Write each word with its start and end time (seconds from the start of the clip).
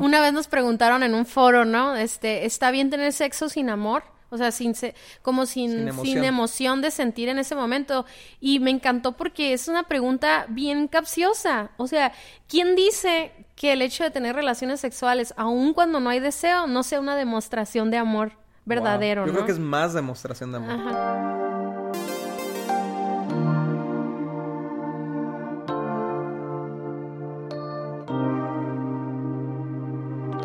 Una 0.00 0.20
vez 0.20 0.32
nos 0.32 0.48
preguntaron 0.48 1.02
en 1.02 1.14
un 1.14 1.26
foro, 1.26 1.64
¿no? 1.64 1.96
Este, 1.96 2.46
¿está 2.46 2.70
bien 2.70 2.90
tener 2.90 3.12
sexo 3.12 3.48
sin 3.48 3.70
amor? 3.70 4.02
O 4.30 4.38
sea, 4.38 4.52
sin 4.52 4.74
como 5.22 5.44
sin, 5.44 5.70
sin 5.70 5.88
emoción. 5.88 6.24
emoción. 6.24 6.82
de 6.82 6.90
sentir 6.90 7.28
en 7.28 7.38
ese 7.38 7.54
momento. 7.54 8.06
Y 8.40 8.60
me 8.60 8.70
encantó 8.70 9.12
porque 9.12 9.52
es 9.52 9.68
una 9.68 9.82
pregunta 9.84 10.46
bien 10.48 10.86
capciosa. 10.86 11.70
O 11.76 11.86
sea, 11.86 12.12
¿quién 12.48 12.76
dice 12.76 13.32
que 13.56 13.72
el 13.72 13.82
hecho 13.82 14.04
de 14.04 14.10
tener 14.10 14.36
relaciones 14.36 14.80
sexuales, 14.80 15.34
aun 15.36 15.74
cuando 15.74 15.98
no 15.98 16.10
hay 16.10 16.20
deseo, 16.20 16.66
no 16.68 16.82
sea 16.84 17.00
una 17.00 17.16
demostración 17.16 17.90
de 17.90 17.98
amor 17.98 18.32
verdadero? 18.64 19.26
Yo 19.26 19.32
creo 19.32 19.46
que 19.46 19.52
es 19.52 19.58
más 19.58 19.94
demostración 19.94 20.52
de 20.52 20.58
amor. 20.58 20.70
Ajá. 20.70 21.79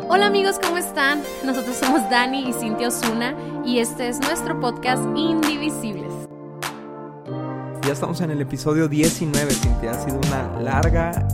Hola 0.08 0.26
amigos, 0.26 0.60
¿cómo 0.62 0.78
están? 0.78 1.20
Nosotros 1.44 1.76
somos 1.76 2.08
Dani 2.08 2.48
y 2.48 2.52
Cintia 2.52 2.88
Osuna 2.88 3.34
y 3.64 3.80
este 3.80 4.08
es 4.08 4.20
nuestro 4.20 4.60
podcast 4.60 5.02
Indivisibles. 5.16 6.12
Ya 7.84 7.92
estamos 7.92 8.20
en 8.20 8.30
el 8.30 8.40
episodio 8.40 8.86
19, 8.86 9.52
Cintia. 9.52 9.90
Ha 9.90 10.04
sido 10.04 10.20
una 10.28 10.60
larga 10.60 11.26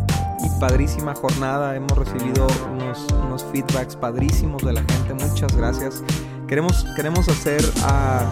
y 0.43 0.61
padrísima 0.61 1.15
jornada. 1.15 1.77
Hemos 1.77 1.98
recibido 1.98 2.47
unos, 2.73 3.07
unos 3.25 3.45
feedbacks 3.53 3.95
padrísimos 3.95 4.62
de 4.65 4.73
la 4.73 4.81
gente. 4.81 5.15
Muchas 5.23 5.55
gracias. 5.55 6.03
Queremos, 6.48 6.87
queremos 6.97 7.29
hacer 7.29 7.62
a 7.84 8.25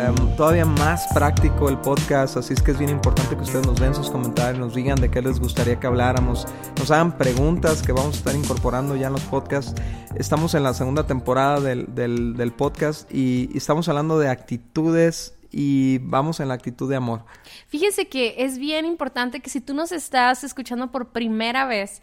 Em, 0.00 0.14
todavía 0.34 0.64
más 0.64 1.06
práctico 1.12 1.68
el 1.68 1.76
podcast, 1.76 2.38
así 2.38 2.54
es 2.54 2.62
que 2.62 2.70
es 2.70 2.78
bien 2.78 2.90
importante 2.90 3.36
que 3.36 3.42
ustedes 3.42 3.66
nos 3.66 3.78
den 3.78 3.94
sus 3.94 4.08
comentarios, 4.08 4.58
nos 4.58 4.74
digan 4.74 4.98
de 4.98 5.10
qué 5.10 5.20
les 5.20 5.38
gustaría 5.38 5.78
que 5.78 5.86
habláramos, 5.86 6.46
nos 6.78 6.90
hagan 6.90 7.18
preguntas 7.18 7.82
que 7.82 7.92
vamos 7.92 8.14
a 8.14 8.18
estar 8.18 8.34
incorporando 8.34 8.96
ya 8.96 9.08
en 9.08 9.12
los 9.12 9.24
podcasts. 9.24 9.74
Estamos 10.16 10.54
en 10.54 10.62
la 10.62 10.72
segunda 10.72 11.06
temporada 11.06 11.60
del, 11.60 11.94
del, 11.94 12.52
podcast 12.52 13.12
y, 13.12 13.50
y 13.52 13.58
estamos 13.58 13.90
hablando 13.90 14.18
de 14.18 14.30
actitudes 14.30 15.34
y 15.52 15.98
vamos 15.98 16.40
en 16.40 16.48
la 16.48 16.54
actitud 16.54 16.88
de 16.88 16.96
amor. 16.96 17.24
Fíjense 17.68 18.08
que 18.08 18.36
es 18.38 18.56
bien 18.56 18.86
importante 18.86 19.40
que 19.40 19.50
si 19.50 19.60
tú 19.60 19.74
nos 19.74 19.92
estás 19.92 20.44
escuchando 20.44 20.90
por 20.90 21.08
primera 21.08 21.66
vez, 21.66 22.00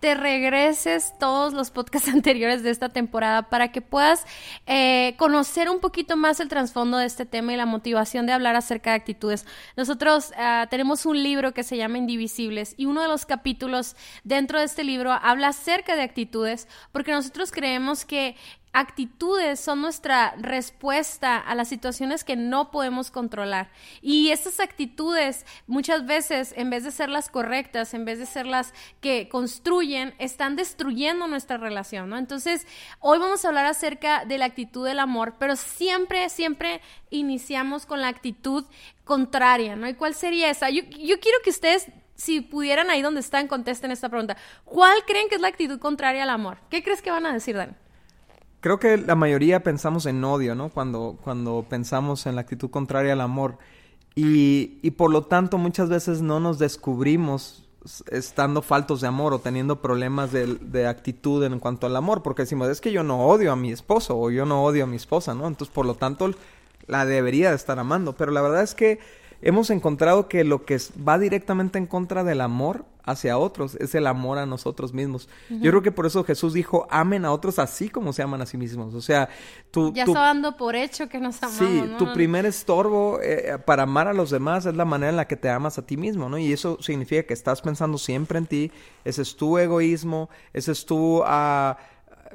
te 0.00 0.14
regreses 0.14 1.12
todos 1.18 1.52
los 1.52 1.70
podcasts 1.70 2.08
anteriores 2.12 2.62
de 2.62 2.70
esta 2.70 2.88
temporada 2.88 3.48
para 3.50 3.70
que 3.70 3.82
puedas 3.82 4.26
eh, 4.66 5.14
conocer 5.18 5.68
un 5.70 5.80
poquito 5.80 6.16
más 6.16 6.40
el 6.40 6.48
trasfondo 6.48 6.96
de 6.98 7.06
este 7.06 7.26
tema 7.26 7.52
y 7.52 7.56
la 7.56 7.66
motivación 7.66 8.26
de 8.26 8.32
hablar 8.32 8.56
acerca 8.56 8.90
de 8.90 8.96
actitudes. 8.96 9.46
Nosotros 9.76 10.32
ah, 10.36 10.66
tenemos 10.70 11.06
un 11.06 11.22
libro 11.22 11.52
que 11.52 11.62
se 11.62 11.76
llama 11.76 11.98
Indivisibles 11.98 12.74
y 12.76 12.86
uno 12.86 13.02
de 13.02 13.08
los 13.08 13.26
capítulos 13.26 13.94
dentro 14.24 14.58
de 14.58 14.64
este 14.64 14.84
libro 14.84 15.12
habla 15.12 15.48
acerca 15.48 15.94
de 15.94 16.02
actitudes 16.02 16.66
porque 16.92 17.12
nosotros 17.12 17.52
creemos 17.52 18.04
que 18.04 18.36
actitudes 18.72 19.58
son 19.58 19.82
nuestra 19.82 20.34
respuesta 20.38 21.38
a 21.38 21.54
las 21.54 21.68
situaciones 21.68 22.22
que 22.22 22.36
no 22.36 22.70
podemos 22.70 23.10
controlar. 23.10 23.70
Y 24.00 24.30
estas 24.30 24.60
actitudes 24.60 25.44
muchas 25.66 26.06
veces, 26.06 26.54
en 26.56 26.70
vez 26.70 26.84
de 26.84 26.92
ser 26.92 27.08
las 27.08 27.28
correctas, 27.28 27.94
en 27.94 28.04
vez 28.04 28.18
de 28.18 28.26
ser 28.26 28.46
las 28.46 28.72
que 29.00 29.28
construyen, 29.28 30.14
están 30.18 30.54
destruyendo 30.54 31.26
nuestra 31.26 31.56
relación, 31.56 32.08
¿no? 32.08 32.16
Entonces, 32.16 32.66
hoy 33.00 33.18
vamos 33.18 33.44
a 33.44 33.48
hablar 33.48 33.66
acerca 33.66 34.24
de 34.24 34.38
la 34.38 34.44
actitud 34.44 34.86
del 34.86 35.00
amor, 35.00 35.34
pero 35.38 35.56
siempre, 35.56 36.28
siempre 36.28 36.80
iniciamos 37.10 37.86
con 37.86 38.00
la 38.00 38.08
actitud 38.08 38.64
contraria, 39.04 39.74
¿no? 39.74 39.88
¿Y 39.88 39.94
cuál 39.94 40.14
sería 40.14 40.50
esa? 40.50 40.70
Yo, 40.70 40.82
yo 40.84 41.18
quiero 41.18 41.38
que 41.42 41.50
ustedes 41.50 41.88
si 42.14 42.42
pudieran 42.42 42.90
ahí 42.90 43.00
donde 43.00 43.20
están, 43.20 43.48
contesten 43.48 43.90
esta 43.90 44.10
pregunta. 44.10 44.36
¿Cuál 44.66 45.04
creen 45.06 45.30
que 45.30 45.36
es 45.36 45.40
la 45.40 45.48
actitud 45.48 45.78
contraria 45.78 46.24
al 46.24 46.30
amor? 46.30 46.58
¿Qué 46.68 46.82
crees 46.82 47.00
que 47.00 47.10
van 47.10 47.24
a 47.24 47.32
decir, 47.32 47.56
Dan? 47.56 47.76
Creo 48.60 48.78
que 48.78 48.96
la 48.96 49.14
mayoría 49.14 49.62
pensamos 49.62 50.06
en 50.06 50.22
odio, 50.24 50.54
¿no? 50.54 50.68
Cuando, 50.68 51.18
cuando 51.22 51.64
pensamos 51.68 52.26
en 52.26 52.34
la 52.36 52.42
actitud 52.42 52.70
contraria 52.70 53.14
al 53.14 53.20
amor. 53.20 53.58
Y, 54.14 54.78
y 54.82 54.92
por 54.92 55.10
lo 55.10 55.24
tanto 55.24 55.58
muchas 55.58 55.88
veces 55.88 56.20
no 56.20 56.40
nos 56.40 56.58
descubrimos 56.58 57.68
estando 58.10 58.60
faltos 58.60 59.00
de 59.00 59.06
amor 59.06 59.32
o 59.32 59.38
teniendo 59.38 59.80
problemas 59.80 60.32
de, 60.32 60.46
de, 60.56 60.86
actitud 60.86 61.42
en 61.44 61.58
cuanto 61.58 61.86
al 61.86 61.96
amor, 61.96 62.22
porque 62.22 62.42
decimos, 62.42 62.68
es 62.68 62.80
que 62.80 62.92
yo 62.92 63.02
no 63.02 63.26
odio 63.26 63.52
a 63.52 63.56
mi 63.56 63.72
esposo 63.72 64.18
o 64.18 64.30
yo 64.30 64.44
no 64.44 64.64
odio 64.64 64.84
a 64.84 64.86
mi 64.86 64.96
esposa, 64.96 65.34
¿no? 65.34 65.46
Entonces, 65.46 65.72
por 65.74 65.86
lo 65.86 65.94
tanto, 65.94 66.30
la 66.86 67.06
debería 67.06 67.50
de 67.50 67.56
estar 67.56 67.78
amando. 67.78 68.14
Pero 68.14 68.32
la 68.32 68.42
verdad 68.42 68.62
es 68.62 68.74
que 68.74 68.98
hemos 69.40 69.70
encontrado 69.70 70.28
que 70.28 70.44
lo 70.44 70.64
que 70.64 70.78
va 71.06 71.18
directamente 71.18 71.78
en 71.78 71.86
contra 71.86 72.24
del 72.24 72.40
amor 72.42 72.84
hacia 73.10 73.38
otros 73.38 73.76
es 73.76 73.94
el 73.94 74.06
amor 74.06 74.38
a 74.38 74.46
nosotros 74.46 74.92
mismos. 74.92 75.28
Yo 75.48 75.70
creo 75.70 75.82
que 75.82 75.92
por 75.92 76.06
eso 76.06 76.24
Jesús 76.24 76.54
dijo, 76.54 76.86
amen 76.90 77.24
a 77.24 77.32
otros 77.32 77.58
así 77.58 77.88
como 77.88 78.12
se 78.12 78.22
aman 78.22 78.42
a 78.42 78.46
sí 78.46 78.56
mismos. 78.56 78.94
O 78.94 79.00
sea, 79.00 79.28
tú... 79.70 79.92
Ya 79.92 80.04
está 80.04 80.20
dando 80.20 80.56
por 80.56 80.76
hecho 80.76 81.08
que 81.08 81.20
nos 81.20 81.42
amamos. 81.42 81.58
Sí, 81.58 81.94
tu 81.98 82.12
primer 82.12 82.46
estorbo 82.46 83.20
eh, 83.22 83.58
para 83.64 83.84
amar 83.84 84.08
a 84.08 84.14
los 84.14 84.30
demás 84.30 84.66
es 84.66 84.74
la 84.74 84.84
manera 84.84 85.10
en 85.10 85.16
la 85.16 85.26
que 85.26 85.36
te 85.36 85.48
amas 85.48 85.78
a 85.78 85.86
ti 85.86 85.96
mismo, 85.96 86.28
¿no? 86.28 86.38
Y 86.38 86.52
eso 86.52 86.78
significa 86.80 87.22
que 87.24 87.34
estás 87.34 87.60
pensando 87.60 87.98
siempre 87.98 88.38
en 88.38 88.46
ti, 88.46 88.72
ese 89.04 89.22
es 89.22 89.36
tu 89.36 89.58
egoísmo, 89.58 90.30
ese 90.52 90.72
es 90.72 90.86
tu... 90.86 91.18
Uh, 91.20 91.74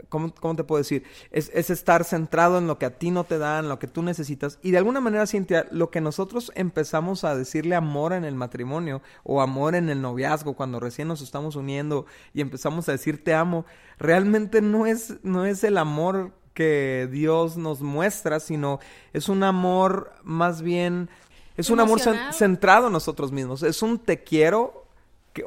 ¿cómo, 0.09 0.55
te 0.55 0.63
puedo 0.63 0.77
decir? 0.77 1.03
Es, 1.31 1.49
estar 1.49 2.03
centrado 2.03 2.57
en 2.57 2.67
lo 2.67 2.77
que 2.77 2.85
a 2.85 2.97
ti 2.97 3.11
no 3.11 3.23
te 3.23 3.37
dan, 3.37 3.69
lo 3.69 3.79
que 3.79 3.87
tú 3.87 4.01
necesitas. 4.01 4.59
Y 4.61 4.71
de 4.71 4.77
alguna 4.77 5.01
manera, 5.01 5.27
Cintia, 5.27 5.67
lo 5.71 5.89
que 5.89 6.01
nosotros 6.01 6.51
empezamos 6.55 7.23
a 7.23 7.35
decirle 7.35 7.75
amor 7.75 8.13
en 8.13 8.25
el 8.25 8.35
matrimonio 8.35 9.01
o 9.23 9.41
amor 9.41 9.75
en 9.75 9.89
el 9.89 10.01
noviazgo, 10.01 10.53
cuando 10.53 10.79
recién 10.79 11.07
nos 11.07 11.21
estamos 11.21 11.55
uniendo 11.55 12.05
y 12.33 12.41
empezamos 12.41 12.87
a 12.89 12.93
decir 12.93 13.23
te 13.23 13.33
amo, 13.33 13.65
realmente 13.97 14.61
no 14.61 14.85
es, 14.85 15.15
no 15.23 15.45
es 15.45 15.63
el 15.63 15.77
amor 15.77 16.31
que 16.53 17.09
Dios 17.11 17.57
nos 17.57 17.81
muestra, 17.81 18.39
sino 18.39 18.79
es 19.13 19.29
un 19.29 19.43
amor 19.43 20.13
más 20.23 20.61
bien, 20.61 21.09
es 21.57 21.69
un 21.69 21.79
amor 21.79 21.99
centrado 22.31 22.87
en 22.87 22.93
nosotros 22.93 23.31
mismos, 23.31 23.63
es 23.63 23.81
un 23.81 23.99
te 23.99 24.23
quiero 24.23 24.85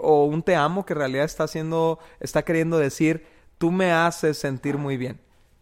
o 0.00 0.24
un 0.24 0.42
te 0.42 0.54
amo 0.54 0.84
que 0.84 0.92
en 0.92 0.98
realidad 0.98 1.24
está 1.24 1.44
haciendo, 1.44 1.98
está 2.20 2.44
queriendo 2.44 2.78
decir, 2.78 3.26
tú 3.58 3.70
me 3.70 3.92
haces 3.92 4.38
sentir 4.38 4.78
muy 4.78 4.96
bien. 4.96 5.20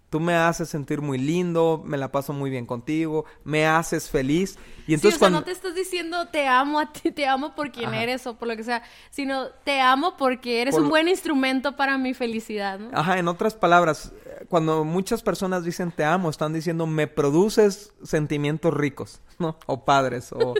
Tú 0.08 0.20
me 0.20 0.34
haces 0.34 0.68
sentir 0.68 1.00
muy 1.00 1.18
lindo, 1.18 1.82
me 1.84 1.98
la 1.98 2.12
paso 2.12 2.32
muy 2.32 2.48
bien 2.48 2.64
contigo, 2.64 3.24
me 3.42 3.66
haces 3.66 4.08
feliz. 4.08 4.56
Y 4.86 4.94
entonces 4.94 5.18
sí, 5.18 5.24
o 5.24 5.28
sea, 5.28 5.30
no 5.30 5.42
te 5.42 5.50
estás 5.50 5.74
diciendo 5.74 6.28
te 6.28 6.46
amo 6.46 6.78
a 6.78 6.92
ti, 6.92 7.10
te 7.10 7.26
amo 7.26 7.56
por 7.56 7.72
quien 7.72 7.92
eres 7.92 8.24
o 8.28 8.38
por 8.38 8.46
lo 8.46 8.56
que 8.56 8.62
sea, 8.62 8.84
sino 9.10 9.48
te 9.64 9.80
amo 9.80 10.16
porque 10.16 10.62
eres 10.62 10.76
un 10.76 10.88
buen 10.88 11.08
instrumento 11.08 11.74
para 11.74 11.98
mi 11.98 12.14
felicidad. 12.14 12.78
¿no? 12.78 12.90
Ajá, 12.96 13.18
en 13.18 13.26
otras 13.26 13.54
palabras, 13.54 14.12
cuando 14.48 14.84
muchas 14.84 15.22
personas 15.24 15.64
dicen 15.64 15.90
te 15.90 16.04
amo, 16.04 16.30
están 16.30 16.52
diciendo 16.52 16.86
me 16.86 17.08
produces 17.08 17.92
sentimientos 18.04 18.72
ricos, 18.72 19.20
¿no? 19.38 19.56
O 19.66 19.84
padres, 19.84 20.32
o... 20.32 20.54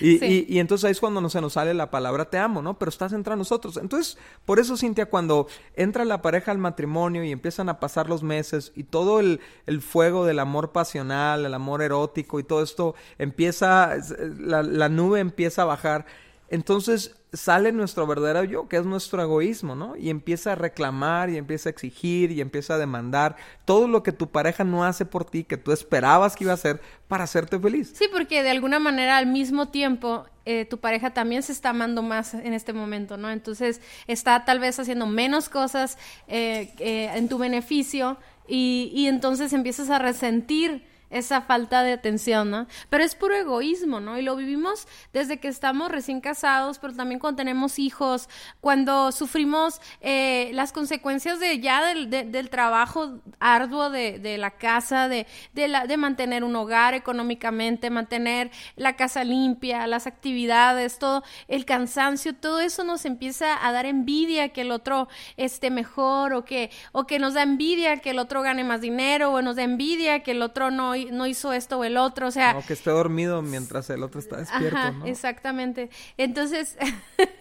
Y, 0.00 0.52
y, 0.52 0.58
entonces 0.58 0.84
ahí 0.84 0.92
es 0.92 1.00
cuando 1.00 1.20
no 1.20 1.28
se 1.28 1.40
nos 1.40 1.54
sale 1.54 1.74
la 1.74 1.90
palabra 1.90 2.30
te 2.30 2.38
amo, 2.38 2.62
¿no? 2.62 2.78
Pero 2.78 2.88
estás 2.88 3.12
entre 3.12 3.36
nosotros. 3.36 3.76
Entonces, 3.76 4.18
por 4.44 4.58
eso, 4.58 4.76
Cintia, 4.76 5.06
cuando 5.06 5.46
entra 5.74 6.04
la 6.04 6.22
pareja 6.22 6.50
al 6.50 6.58
matrimonio 6.58 7.24
y 7.24 7.30
empiezan 7.30 7.68
a 7.68 7.78
pasar 7.80 8.08
los 8.08 8.22
meses 8.22 8.72
y 8.74 8.84
todo 8.84 9.20
el, 9.20 9.40
el 9.66 9.80
fuego 9.80 10.24
del 10.24 10.38
amor 10.38 10.72
pasional, 10.72 11.44
el 11.44 11.54
amor 11.54 11.82
erótico 11.82 12.40
y 12.40 12.44
todo 12.44 12.62
esto 12.62 12.94
empieza, 13.18 13.96
la, 14.38 14.62
la 14.62 14.88
nube 14.88 15.20
empieza 15.20 15.62
a 15.62 15.66
bajar, 15.66 16.06
entonces 16.48 17.21
sale 17.32 17.72
nuestro 17.72 18.06
verdadero 18.06 18.44
yo, 18.44 18.68
que 18.68 18.76
es 18.76 18.84
nuestro 18.84 19.22
egoísmo, 19.22 19.74
¿no? 19.74 19.96
Y 19.96 20.10
empieza 20.10 20.52
a 20.52 20.54
reclamar 20.54 21.30
y 21.30 21.38
empieza 21.38 21.68
a 21.68 21.72
exigir 21.72 22.30
y 22.30 22.40
empieza 22.40 22.74
a 22.74 22.78
demandar 22.78 23.36
todo 23.64 23.88
lo 23.88 24.02
que 24.02 24.12
tu 24.12 24.30
pareja 24.30 24.64
no 24.64 24.84
hace 24.84 25.06
por 25.06 25.24
ti, 25.24 25.44
que 25.44 25.56
tú 25.56 25.72
esperabas 25.72 26.36
que 26.36 26.44
iba 26.44 26.52
a 26.52 26.54
hacer 26.54 26.80
para 27.08 27.24
hacerte 27.24 27.58
feliz. 27.58 27.92
Sí, 27.94 28.04
porque 28.12 28.42
de 28.42 28.50
alguna 28.50 28.78
manera 28.78 29.16
al 29.16 29.26
mismo 29.26 29.68
tiempo 29.68 30.26
eh, 30.44 30.66
tu 30.66 30.78
pareja 30.78 31.14
también 31.14 31.42
se 31.42 31.52
está 31.52 31.70
amando 31.70 32.02
más 32.02 32.34
en 32.34 32.52
este 32.52 32.72
momento, 32.72 33.16
¿no? 33.16 33.30
Entonces 33.30 33.80
está 34.06 34.44
tal 34.44 34.58
vez 34.58 34.78
haciendo 34.78 35.06
menos 35.06 35.48
cosas 35.48 35.96
eh, 36.28 36.74
eh, 36.78 37.10
en 37.14 37.28
tu 37.28 37.38
beneficio 37.38 38.18
y, 38.46 38.92
y 38.94 39.06
entonces 39.06 39.52
empiezas 39.52 39.88
a 39.88 39.98
resentir 39.98 40.91
esa 41.12 41.42
falta 41.42 41.82
de 41.82 41.92
atención, 41.92 42.50
¿no? 42.50 42.66
Pero 42.88 43.04
es 43.04 43.14
puro 43.14 43.36
egoísmo, 43.36 44.00
¿no? 44.00 44.18
Y 44.18 44.22
lo 44.22 44.34
vivimos 44.34 44.88
desde 45.12 45.38
que 45.38 45.48
estamos 45.48 45.90
recién 45.90 46.20
casados, 46.20 46.78
pero 46.78 46.94
también 46.94 47.20
cuando 47.20 47.36
tenemos 47.36 47.78
hijos, 47.78 48.28
cuando 48.60 49.12
sufrimos 49.12 49.80
eh, 50.00 50.50
las 50.54 50.72
consecuencias 50.72 51.38
de 51.38 51.60
ya 51.60 51.94
del, 51.94 52.50
trabajo 52.50 53.20
arduo 53.38 53.90
de, 53.90 54.18
de 54.18 54.38
la 54.38 54.50
casa, 54.50 55.08
de, 55.08 55.26
de, 55.52 55.68
la, 55.68 55.86
de 55.86 55.96
mantener 55.96 56.44
un 56.44 56.56
hogar 56.56 56.94
económicamente, 56.94 57.90
mantener 57.90 58.50
la 58.76 58.96
casa 58.96 59.22
limpia, 59.22 59.86
las 59.86 60.06
actividades, 60.06 60.98
todo, 60.98 61.22
el 61.48 61.64
cansancio, 61.64 62.34
todo 62.34 62.60
eso 62.60 62.84
nos 62.84 63.04
empieza 63.04 63.64
a 63.66 63.72
dar 63.72 63.86
envidia 63.86 64.48
que 64.48 64.62
el 64.62 64.70
otro 64.70 65.08
esté 65.36 65.70
mejor 65.70 66.32
o 66.32 66.44
que, 66.44 66.70
o 66.92 67.06
que 67.06 67.18
nos 67.18 67.34
da 67.34 67.42
envidia 67.42 67.98
que 67.98 68.10
el 68.10 68.18
otro 68.18 68.42
gane 68.42 68.64
más 68.64 68.80
dinero 68.80 69.32
o 69.32 69.42
nos 69.42 69.56
da 69.56 69.62
envidia 69.62 70.22
que 70.22 70.32
el 70.32 70.42
otro 70.42 70.70
no 70.70 70.94
no 71.10 71.26
hizo 71.26 71.52
esto 71.52 71.78
o 71.78 71.84
el 71.84 71.96
otro, 71.96 72.28
o 72.28 72.30
sea... 72.30 72.56
O 72.56 72.64
que 72.64 72.72
esté 72.72 72.90
dormido 72.90 73.42
mientras 73.42 73.90
el 73.90 74.02
otro 74.02 74.20
está 74.20 74.36
despierto, 74.38 74.76
Ajá, 74.76 74.94
exactamente. 75.04 75.90
Entonces, 76.16 76.76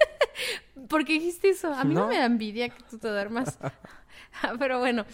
¿por 0.88 1.06
qué 1.06 1.14
dijiste 1.14 1.50
eso? 1.50 1.74
A 1.74 1.84
mí 1.84 1.94
no, 1.94 2.08
me 2.08 2.18
da 2.18 2.26
envidia 2.26 2.70
que 2.70 2.84
tú 2.90 2.98
te 2.98 3.08
duermas. 3.08 3.58
Pero 4.60 4.80
bueno. 4.80 5.06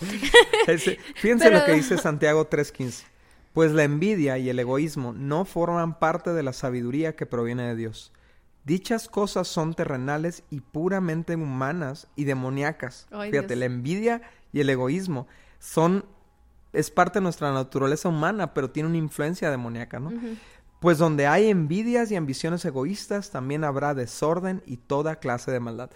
fíjense 1.15 1.51
lo 1.51 1.65
que 1.65 1.73
dice 1.73 1.97
Santiago 1.97 2.49
3.15. 2.49 3.03
Pues 3.53 3.71
la 3.71 3.83
envidia 3.83 4.37
y 4.37 4.49
el 4.49 4.59
egoísmo 4.59 5.13
no 5.13 5.45
forman 5.45 5.97
parte 5.97 6.31
de 6.31 6.43
la 6.43 6.53
sabiduría 6.53 7.15
que 7.15 7.25
proviene 7.25 7.63
de 7.63 7.75
Dios. 7.75 8.11
Dichas 8.65 9.07
cosas 9.07 9.47
son 9.47 9.73
terrenales 9.73 10.43
y 10.51 10.59
puramente 10.59 11.35
humanas 11.35 12.07
y 12.15 12.25
demoníacas. 12.25 13.07
Fíjate, 13.31 13.55
la 13.55 13.65
envidia 13.65 14.21
y 14.51 14.59
el 14.59 14.69
egoísmo 14.69 15.27
son 15.59 16.05
es 16.73 16.91
parte 16.91 17.19
de 17.19 17.23
nuestra 17.23 17.51
naturaleza 17.51 18.09
humana, 18.09 18.53
pero 18.53 18.69
tiene 18.69 18.89
una 18.89 18.97
influencia 18.97 19.49
demoníaca, 19.51 19.99
¿no? 19.99 20.11
Pues 20.79 20.97
donde 20.97 21.25
hay 21.25 21.49
envidias 21.49 22.11
y 22.11 22.15
ambiciones 22.15 22.63
egoístas, 22.65 23.31
también 23.31 23.63
habrá 23.63 23.93
desorden 23.95 24.61
y 24.65 24.77
toda 24.77 25.17
clase 25.17 25.51
de 25.51 25.59
maldad. 25.59 25.89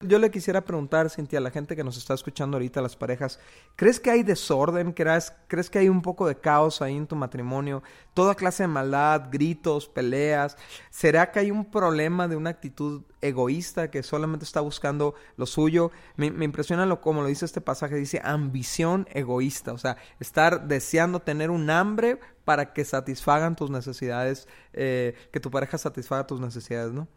Yo 0.00 0.20
le 0.20 0.30
quisiera 0.30 0.60
preguntar, 0.60 1.10
Cintia, 1.10 1.40
a 1.40 1.42
la 1.42 1.50
gente 1.50 1.74
que 1.74 1.82
nos 1.82 1.96
está 1.96 2.14
escuchando 2.14 2.56
ahorita, 2.56 2.80
las 2.80 2.94
parejas, 2.94 3.40
¿crees 3.74 3.98
que 3.98 4.12
hay 4.12 4.22
desorden? 4.22 4.92
¿Crees, 4.92 5.32
¿Crees 5.48 5.68
que 5.68 5.80
hay 5.80 5.88
un 5.88 6.02
poco 6.02 6.28
de 6.28 6.36
caos 6.36 6.80
ahí 6.80 6.96
en 6.96 7.08
tu 7.08 7.16
matrimonio? 7.16 7.82
Toda 8.14 8.36
clase 8.36 8.62
de 8.62 8.68
maldad, 8.68 9.28
gritos, 9.28 9.88
peleas. 9.88 10.56
¿Será 10.90 11.32
que 11.32 11.40
hay 11.40 11.50
un 11.50 11.64
problema 11.64 12.28
de 12.28 12.36
una 12.36 12.50
actitud 12.50 13.02
egoísta 13.20 13.90
que 13.90 14.04
solamente 14.04 14.44
está 14.44 14.60
buscando 14.60 15.16
lo 15.36 15.46
suyo? 15.46 15.90
Me, 16.14 16.26
impresiona 16.26 16.86
lo 16.86 17.00
como 17.00 17.22
lo 17.22 17.26
dice 17.26 17.44
este 17.44 17.60
pasaje, 17.60 17.96
dice 17.96 18.20
ambición 18.22 19.08
egoísta, 19.12 19.72
o 19.72 19.78
sea, 19.78 19.96
estar 20.20 20.68
deseando 20.68 21.22
tener 21.22 21.50
un 21.50 21.70
hambre 21.70 22.20
para 22.44 22.72
que 22.72 22.84
satisfagan 22.84 23.56
tus 23.56 23.68
necesidades, 23.68 24.46
eh, 24.74 25.16
que 25.32 25.40
tu 25.40 25.50
pareja 25.50 25.76
satisfaga 25.76 26.24
tus 26.24 26.38
necesidades, 26.38 26.92
¿no? 26.92 27.08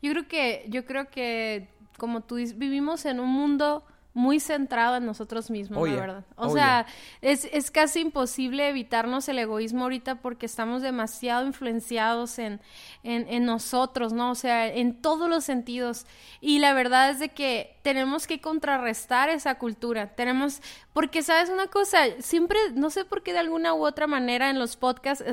Yo 0.00 0.12
creo 0.12 0.26
que, 0.26 0.64
yo 0.70 0.86
creo 0.86 1.10
que 1.10 1.68
como 1.98 2.22
tú 2.22 2.36
dices, 2.36 2.58
vivimos 2.58 3.04
en 3.04 3.20
un 3.20 3.28
mundo 3.28 3.84
muy 4.12 4.40
centrado 4.40 4.96
en 4.96 5.06
nosotros 5.06 5.50
mismos, 5.50 5.88
la 5.88 5.94
verdad. 5.94 6.24
O 6.34 6.50
sea, 6.50 6.86
es, 7.20 7.48
es, 7.52 7.70
casi 7.70 8.00
imposible 8.00 8.68
evitarnos 8.68 9.28
el 9.28 9.38
egoísmo 9.38 9.84
ahorita 9.84 10.16
porque 10.16 10.46
estamos 10.46 10.82
demasiado 10.82 11.46
influenciados 11.46 12.38
en, 12.40 12.60
en, 13.04 13.28
en, 13.28 13.44
nosotros, 13.44 14.12
¿no? 14.12 14.32
O 14.32 14.34
sea, 14.34 14.66
en 14.66 15.00
todos 15.00 15.28
los 15.28 15.44
sentidos. 15.44 16.06
Y 16.40 16.58
la 16.58 16.74
verdad 16.74 17.10
es 17.10 17.20
de 17.20 17.28
que 17.28 17.76
tenemos 17.82 18.26
que 18.26 18.40
contrarrestar 18.40 19.28
esa 19.28 19.56
cultura. 19.56 20.14
Tenemos, 20.14 20.60
porque 20.92 21.22
sabes 21.22 21.48
una 21.48 21.68
cosa, 21.68 21.98
siempre, 22.20 22.58
no 22.74 22.90
sé 22.90 23.04
por 23.04 23.22
qué 23.22 23.32
de 23.32 23.38
alguna 23.38 23.74
u 23.74 23.86
otra 23.86 24.06
manera 24.06 24.50
en 24.50 24.58
los 24.58 24.76
podcasts, 24.76 25.24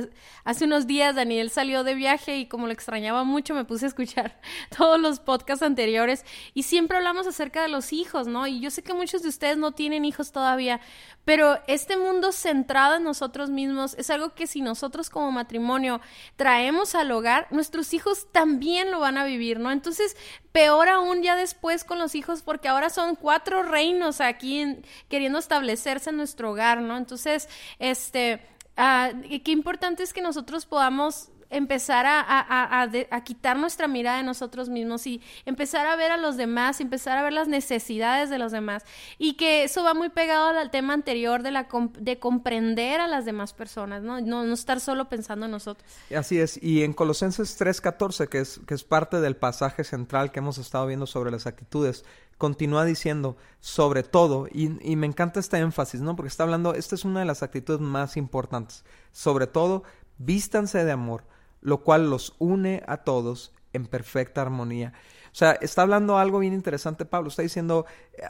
hace 0.43 0.65
unos 0.65 0.87
días 0.87 1.15
Daniel 1.15 1.49
salió 1.49 1.83
de 1.83 1.95
viaje 1.95 2.37
y 2.37 2.47
como 2.47 2.67
lo 2.67 2.73
extrañaba 2.73 3.23
mucho 3.23 3.53
me 3.53 3.65
puse 3.65 3.85
a 3.85 3.89
escuchar 3.89 4.39
todos 4.77 4.99
los 4.99 5.19
podcasts 5.19 5.63
anteriores 5.63 6.25
y 6.53 6.63
siempre 6.63 6.97
hablamos 6.97 7.27
acerca 7.27 7.61
de 7.61 7.67
los 7.67 7.91
hijos, 7.91 8.27
¿no? 8.27 8.47
Y 8.47 8.59
yo 8.59 8.71
sé 8.71 8.83
que 8.83 8.93
muchos 8.93 9.23
de 9.23 9.29
ustedes 9.29 9.57
no 9.57 9.73
tienen 9.73 10.05
hijos 10.05 10.31
todavía, 10.31 10.79
pero 11.25 11.59
este 11.67 11.97
mundo 11.97 12.31
centrado 12.31 12.95
en 12.95 13.03
nosotros 13.03 13.49
mismos 13.49 13.95
es 13.95 14.09
algo 14.09 14.33
que 14.33 14.47
si 14.47 14.61
nosotros 14.61 15.09
como 15.09 15.31
matrimonio 15.31 15.99
traemos 16.37 16.95
al 16.95 17.11
hogar, 17.11 17.47
nuestros 17.51 17.93
hijos 17.93 18.31
también 18.31 18.91
lo 18.91 18.99
van 18.99 19.17
a 19.17 19.25
vivir, 19.25 19.59
¿no? 19.59 19.71
Entonces, 19.71 20.15
peor 20.57 20.89
aún 20.89 21.21
ya 21.21 21.35
después 21.35 21.83
con 21.83 21.99
los 21.99 22.15
hijos, 22.15 22.41
porque 22.41 22.67
ahora 22.67 22.89
son 22.89 23.15
cuatro 23.15 23.61
reinos 23.61 24.21
aquí 24.21 24.65
queriendo 25.07 25.37
establecerse 25.37 26.09
en 26.09 26.17
nuestro 26.17 26.49
hogar, 26.49 26.81
¿no? 26.81 26.97
Entonces, 26.97 27.47
este, 27.77 28.41
ah, 28.75 29.11
qué 29.45 29.51
importante 29.51 30.01
es 30.01 30.13
que 30.13 30.21
nosotros 30.23 30.65
podamos 30.65 31.29
empezar 31.49 32.05
a, 32.05 32.19
a, 32.21 32.81
a, 32.83 33.23
quitar 33.23 33.57
nuestra 33.57 33.87
mirada 33.87 34.17
de 34.17 34.23
nosotros 34.23 34.69
mismos 34.69 35.07
y 35.07 35.21
empezar 35.45 35.87
a 35.87 35.95
ver 35.95 36.11
a 36.11 36.17
los 36.17 36.37
demás, 36.37 36.81
empezar 36.81 37.17
a 37.17 37.23
ver 37.23 37.33
las 37.33 37.47
necesidades 37.47 38.29
de 38.29 38.37
los 38.37 38.51
demás. 38.51 38.83
Y 39.17 39.33
que 39.33 39.63
eso 39.63 39.83
va 39.83 39.93
muy 39.93 40.09
pegado 40.09 40.47
al 40.47 40.71
tema 40.71 40.93
anterior 40.93 41.43
de, 41.43 41.51
la 41.51 41.67
de 41.99 42.19
comprender 42.19 42.99
a 42.99 43.07
las 43.07 43.25
demás 43.25 43.53
personas, 43.53 44.03
¿no? 44.03 44.21
¿no? 44.21 44.43
No 44.43 44.53
estar 44.53 44.79
solo 44.79 45.09
pensando 45.09 45.45
en 45.45 45.51
nosotros. 45.51 45.89
Así 46.15 46.39
es. 46.39 46.61
Y 46.61 46.83
en 46.83 46.93
Colosenses 46.93 47.59
3.14, 47.59 48.27
que 48.27 48.39
es, 48.39 48.59
que 48.67 48.73
es 48.73 48.83
parte 48.83 49.19
del 49.21 49.35
pasaje 49.35 49.83
central 49.83 50.31
que 50.31 50.39
hemos 50.39 50.57
estado 50.57 50.87
viendo 50.87 51.07
sobre 51.07 51.31
las 51.31 51.47
actitudes, 51.47 52.03
continúa 52.37 52.85
diciendo, 52.85 53.35
sobre 53.59 54.03
todo, 54.03 54.47
y, 54.51 54.77
y, 54.87 54.95
me 54.95 55.07
encanta 55.07 55.39
este 55.39 55.57
énfasis, 55.57 56.01
¿no? 56.01 56.15
Porque 56.15 56.27
está 56.27 56.43
hablando, 56.43 56.73
esta 56.75 56.95
es 56.95 57.03
una 57.03 57.21
de 57.21 57.25
las 57.25 57.41
actitudes 57.41 57.81
más 57.81 58.15
importantes, 58.15 58.83
sobre 59.11 59.47
todo, 59.47 59.83
vístanse 60.17 60.85
de 60.85 60.91
amor, 60.91 61.23
lo 61.61 61.83
cual 61.83 62.09
los 62.09 62.35
une 62.39 62.83
a 62.87 62.97
todos 62.97 63.53
en 63.73 63.85
perfecta 63.85 64.41
armonía. 64.41 64.93
O 65.27 65.35
sea, 65.37 65.51
está 65.51 65.83
hablando 65.83 66.17
algo 66.17 66.39
bien 66.39 66.53
interesante, 66.53 67.05
Pablo. 67.05 67.29
Está 67.29 67.43
diciendo, 67.43 67.85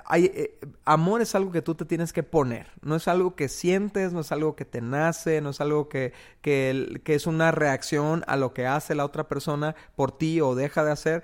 hay, 0.05 0.25
eh, 0.25 0.59
amor 0.83 1.21
es 1.21 1.35
algo 1.35 1.53
que 1.53 1.61
tú 1.61 1.73
te 1.73 1.85
tienes 1.85 2.11
que 2.11 2.21
poner. 2.21 2.67
No 2.81 2.97
es 2.97 3.07
algo 3.07 3.33
que 3.33 3.47
sientes, 3.47 4.11
no 4.11 4.19
es 4.19 4.33
algo 4.33 4.57
que 4.57 4.65
te 4.65 4.81
nace, 4.81 5.39
no 5.39 5.51
es 5.51 5.61
algo 5.61 5.87
que, 5.87 6.11
que, 6.41 6.99
que 7.05 7.15
es 7.15 7.25
una 7.25 7.51
reacción 7.51 8.25
a 8.27 8.35
lo 8.35 8.53
que 8.53 8.67
hace 8.67 8.93
la 8.93 9.05
otra 9.05 9.29
persona 9.29 9.73
por 9.95 10.11
ti 10.11 10.41
o 10.41 10.53
deja 10.53 10.83
de 10.83 10.91
hacer. 10.91 11.23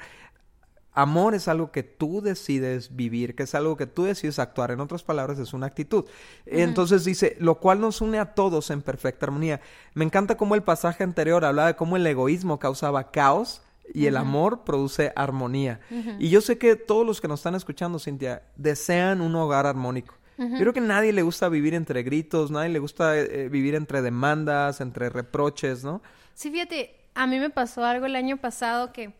Amor 0.94 1.34
es 1.34 1.48
algo 1.48 1.72
que 1.72 1.82
tú 1.84 2.22
decides 2.22 2.96
vivir, 2.96 3.36
que 3.36 3.44
es 3.44 3.56
algo 3.56 3.76
que 3.78 3.88
tú 3.88 4.04
decides 4.04 4.38
actuar. 4.38 4.72
En 4.72 4.80
otras 4.80 5.04
palabras, 5.04 5.40
es 5.40 5.54
una 5.54 5.68
actitud. 5.68 6.06
Entonces 6.46 7.04
dice, 7.04 7.36
lo 7.40 7.56
cual 7.56 7.82
nos 7.82 8.02
une 8.02 8.20
a 8.20 8.34
todos 8.34 8.70
en 8.70 8.82
perfecta 8.82 9.26
armonía. 9.26 9.60
Me 9.96 10.06
encanta 10.06 10.38
cómo 10.38 10.56
el 10.56 10.64
pasaje 10.64 11.04
anterior 11.04 11.46
hablaba 11.46 11.70
de 11.70 11.76
cómo 11.76 11.98
el 11.98 12.06
egoísmo 12.06 12.60
causaba 12.60 13.12
caos 13.12 13.62
y 13.94 14.06
el 14.06 14.18
amor 14.18 14.64
produce 14.64 15.12
armonía. 15.16 15.80
Y 16.20 16.30
yo 16.30 16.42
sé 16.42 16.58
que 16.58 16.76
todos 16.76 17.06
los 17.06 17.22
que 17.22 17.28
nos 17.28 17.40
están 17.40 17.56
escuchando, 17.56 18.00
Cintia, 18.00 18.44
desean 18.56 19.22
un 19.22 19.36
hogar 19.36 19.66
armónico. 19.66 20.16
Yo 20.38 20.58
creo 20.58 20.74
que 20.74 20.80
a 20.80 20.84
nadie 20.84 21.14
le 21.14 21.22
gusta 21.22 21.48
vivir 21.48 21.74
entre 21.74 22.02
gritos, 22.04 22.50
nadie 22.50 22.70
le 22.70 22.80
gusta 22.80 23.18
eh, 23.18 23.50
vivir 23.50 23.76
entre 23.76 24.02
demandas, 24.02 24.82
entre 24.82 25.10
reproches, 25.10 25.84
¿no? 25.84 26.02
Sí, 26.34 26.50
fíjate, 26.50 26.96
a 27.14 27.28
mí 27.28 27.40
me 27.40 27.52
pasó 27.52 27.86
algo 27.86 28.08
el 28.08 28.16
año 28.16 28.38
pasado 28.38 28.92
que 28.92 29.14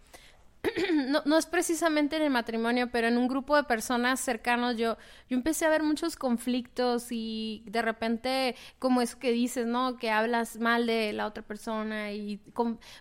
no, 0.94 1.22
no, 1.26 1.38
es 1.38 1.46
precisamente 1.46 2.16
en 2.16 2.22
el 2.22 2.30
matrimonio, 2.30 2.90
pero 2.90 3.08
en 3.08 3.18
un 3.18 3.28
grupo 3.28 3.58
de 3.58 3.64
personas 3.64 4.22
cercanos 4.22 4.78
yo, 4.78 4.98
yo 5.30 5.36
empecé 5.36 5.66
a 5.66 5.70
ver 5.70 5.84
muchos 5.84 6.16
conflictos 6.16 7.08
y 7.12 7.64
de 7.66 7.82
repente 7.82 8.56
como 8.80 9.02
eso 9.02 9.20
que 9.20 9.34
dices, 9.34 9.68
¿no? 9.68 9.98
Que 9.98 10.10
hablas 10.10 10.60
mal 10.60 10.88
de 10.88 11.12
la 11.12 11.28
otra 11.28 11.44
persona 11.44 12.14
y 12.14 12.40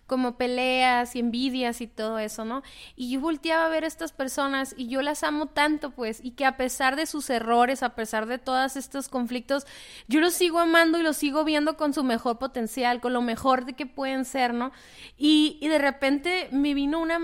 como 0.07 0.37
peleas 0.37 1.15
y 1.15 1.21
envidias 1.21 1.81
y 1.81 1.87
todo 1.87 2.19
eso, 2.19 2.45
¿no? 2.45 2.63
Y 2.97 3.13
yo 3.13 3.21
volteaba 3.21 3.67
a 3.67 3.69
ver 3.69 3.85
a 3.85 3.87
estas 3.87 4.11
personas 4.11 4.75
y 4.77 4.89
yo 4.89 5.01
las 5.01 5.23
amo 5.23 5.47
tanto, 5.47 5.91
pues, 5.91 6.19
y 6.23 6.33
que 6.33 6.45
a 6.45 6.57
pesar 6.57 6.97
de 6.97 7.07
sus 7.07 7.31
errores, 7.31 7.85
a 7.85 7.95
pesar 7.95 8.27
de 8.27 8.39
todos 8.39 8.77
estos 8.77 9.09
conflictos, 9.09 9.67
yo 10.09 10.21
los 10.21 10.35
sigo 10.35 10.59
amando 10.59 10.99
y 10.99 11.03
los 11.03 11.17
sigo 11.17 11.45
viendo 11.45 11.77
con 11.77 11.95
su 11.95 12.03
mejor 12.03 12.39
potencial, 12.39 13.01
con 13.01 13.13
lo 13.13 13.23
mejor 13.23 13.67
de 13.67 13.75
que 13.75 13.87
pueden 13.87 14.25
ser, 14.25 14.53
¿no? 14.53 14.73
Y, 15.17 15.59
y 15.61 15.69
de 15.69 15.79
repente 15.79 16.49
me 16.51 16.75
vino 16.75 17.01
una 17.01 17.21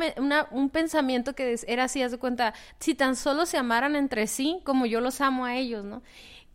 un 0.50 0.70
pensamiento 0.70 1.34
que 1.34 1.58
era 1.66 1.84
así, 1.84 2.02
haz 2.02 2.12
de 2.12 2.18
cuenta, 2.18 2.54
si 2.78 2.94
tan 2.94 3.16
solo 3.16 3.46
se 3.46 3.56
amaran 3.56 3.96
entre 3.96 4.26
sí 4.26 4.60
como 4.64 4.86
yo 4.86 5.00
los 5.00 5.20
amo 5.20 5.44
a 5.44 5.56
ellos, 5.56 5.84
¿no? 5.84 6.02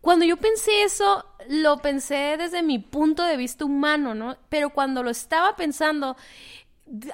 Cuando 0.02 0.26
yo 0.26 0.36
pensé 0.36 0.84
eso, 0.84 1.26
lo 1.48 1.78
pensé 1.78 2.36
desde 2.38 2.62
mi 2.62 2.78
punto 2.78 3.24
de 3.24 3.38
vista 3.38 3.64
humano, 3.64 4.14
¿no? 4.14 4.36
Pero 4.50 4.72
cuando 4.72 5.02
lo 5.02 5.10
estaba 5.10 5.56
pensando, 5.56 6.18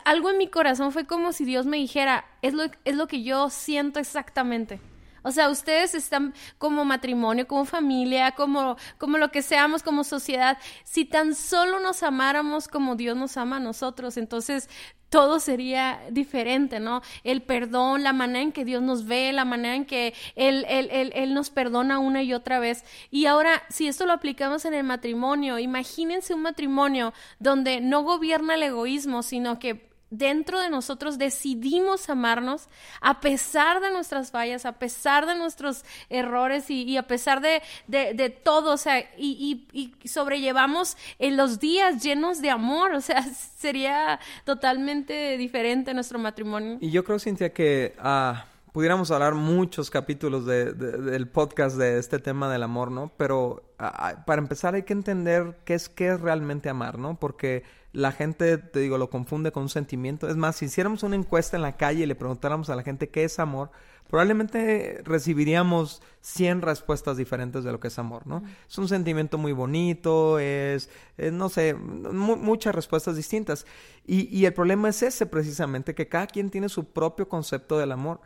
algo 0.06 0.32
en 0.32 0.40
mi 0.40 0.48
corazón 0.48 0.92
fue 0.92 1.06
como 1.06 1.32
si 1.32 1.46
Dios 1.46 1.66
me 1.68 1.78
dijera, 1.78 2.26
es 2.42 2.54
lo, 2.54 2.64
es 2.86 2.96
lo 2.96 3.08
que 3.08 3.22
yo 3.22 3.50
siento 3.50 4.00
exactamente. 4.00 4.80
O 5.24 5.32
sea, 5.32 5.50
ustedes 5.50 5.96
están 5.96 6.34
como 6.58 6.86
matrimonio, 6.86 7.48
como 7.48 7.66
familia, 7.66 8.32
como, 8.32 8.78
como 8.98 9.18
lo 9.18 9.32
que 9.32 9.42
seamos, 9.42 9.84
como 9.84 10.04
sociedad. 10.04 10.58
Si 10.84 11.06
tan 11.06 11.36
solo 11.36 11.80
nos 11.80 12.04
amáramos 12.04 12.68
como 12.68 12.96
Dios 12.96 13.18
nos 13.18 13.38
ama 13.38 13.58
a 13.58 13.60
nosotros, 13.60 14.18
entonces 14.18 14.70
todo 15.10 15.40
sería 15.40 16.02
diferente, 16.12 16.80
¿no? 16.80 17.02
El 17.24 17.42
perdón, 17.42 18.04
la 18.04 18.14
manera 18.14 18.42
en 18.42 18.52
que 18.52 18.66
Dios 18.66 18.82
nos 18.82 19.06
ve, 19.06 19.34
la 19.34 19.46
manera 19.46 19.76
en 19.76 19.86
que 19.86 20.14
Él, 20.36 20.66
él, 20.70 20.88
él, 20.92 21.12
él, 21.16 21.34
nos 21.34 21.50
perdona 21.50 22.00
una 22.00 22.24
y 22.24 22.34
otra 22.34 22.60
vez. 22.60 22.86
Y 23.10 23.26
ahora, 23.26 23.64
si 23.70 23.88
esto 23.88 24.06
lo 24.06 24.14
aplicamos 24.14 24.66
en 24.66 24.74
el 24.76 24.84
matrimonio, 24.84 25.60
imagínense 25.60 26.34
un 26.34 26.44
matrimonio 26.44 27.14
donde 27.40 27.82
no 27.82 28.04
gobierna 28.04 28.56
el 28.56 28.64
egoísmo, 28.64 29.24
sino 29.24 29.60
que 29.60 29.90
dentro 30.10 30.60
de 30.60 30.70
nosotros 30.70 31.18
decidimos 31.18 32.10
amarnos 32.10 32.68
a 33.02 33.20
pesar 33.20 33.82
de 33.82 33.92
nuestras 33.92 34.32
fallas, 34.32 34.66
a 34.66 34.74
pesar 34.74 35.26
de 35.26 35.36
nuestros 35.36 35.86
errores 36.10 36.70
y, 36.70 36.98
a 36.98 37.08
pesar 37.08 37.42
de, 37.42 37.62
de, 37.88 38.30
todo, 38.30 38.74
o 38.74 38.78
sea, 38.78 39.00
y, 39.18 39.66
y, 39.72 40.08
sobrellevamos 40.08 40.98
en 41.20 41.38
los 41.38 41.60
días 41.60 42.04
llenos 42.04 42.42
de 42.42 42.50
amor, 42.50 42.94
o 42.96 43.02
sea, 43.02 43.24
sería 43.24 44.20
totalmente 44.46 45.38
diferente 45.38 45.94
nuestro 45.94 46.20
matrimonio. 46.20 46.78
Y 46.82 46.92
yo 46.92 47.04
creo, 47.04 47.20
Cintia, 47.20 47.54
que... 47.54 47.96
Uh 48.04 48.49
pudiéramos 48.72 49.12
hablar 49.12 49.36
muchos 49.36 49.90
capítulos 49.90 50.46
de, 50.46 50.74
del 50.74 51.28
podcast 51.28 51.78
de 51.78 51.98
este 51.98 52.20
tema 52.20 52.52
del 52.52 52.64
amor, 52.64 52.92
¿no? 52.92 53.12
Pero 53.18 53.64
para 53.78 54.42
empezar 54.42 54.76
hay 54.76 54.84
que 54.84 54.94
entender 54.94 55.60
qué 55.66 55.74
es, 55.74 55.90
qué 55.90 56.10
es 56.10 56.22
realmente 56.22 56.70
amar, 56.70 57.00
¿no? 57.00 57.20
Porque 57.20 57.64
la 57.92 58.12
gente, 58.12 58.58
te 58.58 58.80
digo, 58.80 58.98
lo 58.98 59.10
confunde 59.10 59.52
con 59.52 59.64
un 59.64 59.70
sentimiento. 59.70 60.28
Es 60.28 60.36
más, 60.36 60.58
si 60.58 60.66
hiciéramos 60.66 61.04
una 61.04 61.16
encuesta 61.16 61.58
en 61.58 61.64
la 61.64 61.78
calle 61.78 62.04
y 62.04 62.06
le 62.06 62.16
preguntáramos 62.16 62.70
a 62.70 62.76
la 62.76 62.84
gente 62.84 63.10
qué 63.10 63.24
es 63.24 63.40
amor, 63.40 63.72
probablemente 64.08 65.02
recibiríamos 65.04 66.02
100 66.22 66.62
respuestas 66.62 67.18
diferentes 67.18 67.64
de 67.64 67.72
lo 67.72 67.80
que 67.80 67.88
es 67.88 67.98
amor, 67.98 68.28
¿no? 68.28 68.44
Es 68.68 68.78
un 68.78 68.88
sentimiento 68.88 69.38
muy 69.38 69.54
bonito, 69.54 70.40
es, 70.40 70.90
no 71.18 71.50
sé, 71.50 71.74
muchas 71.74 72.76
respuestas 72.76 73.16
distintas. 73.16 73.66
Y, 74.06 74.28
y 74.36 74.46
el 74.46 74.54
problema 74.54 74.90
es 74.90 75.02
ese 75.02 75.26
precisamente, 75.26 75.96
que 75.96 76.08
cada 76.08 76.28
quien 76.28 76.50
tiene 76.50 76.70
su 76.70 76.86
propio 76.86 77.28
concepto 77.28 77.78
del 77.80 77.92
amor. 77.92 78.20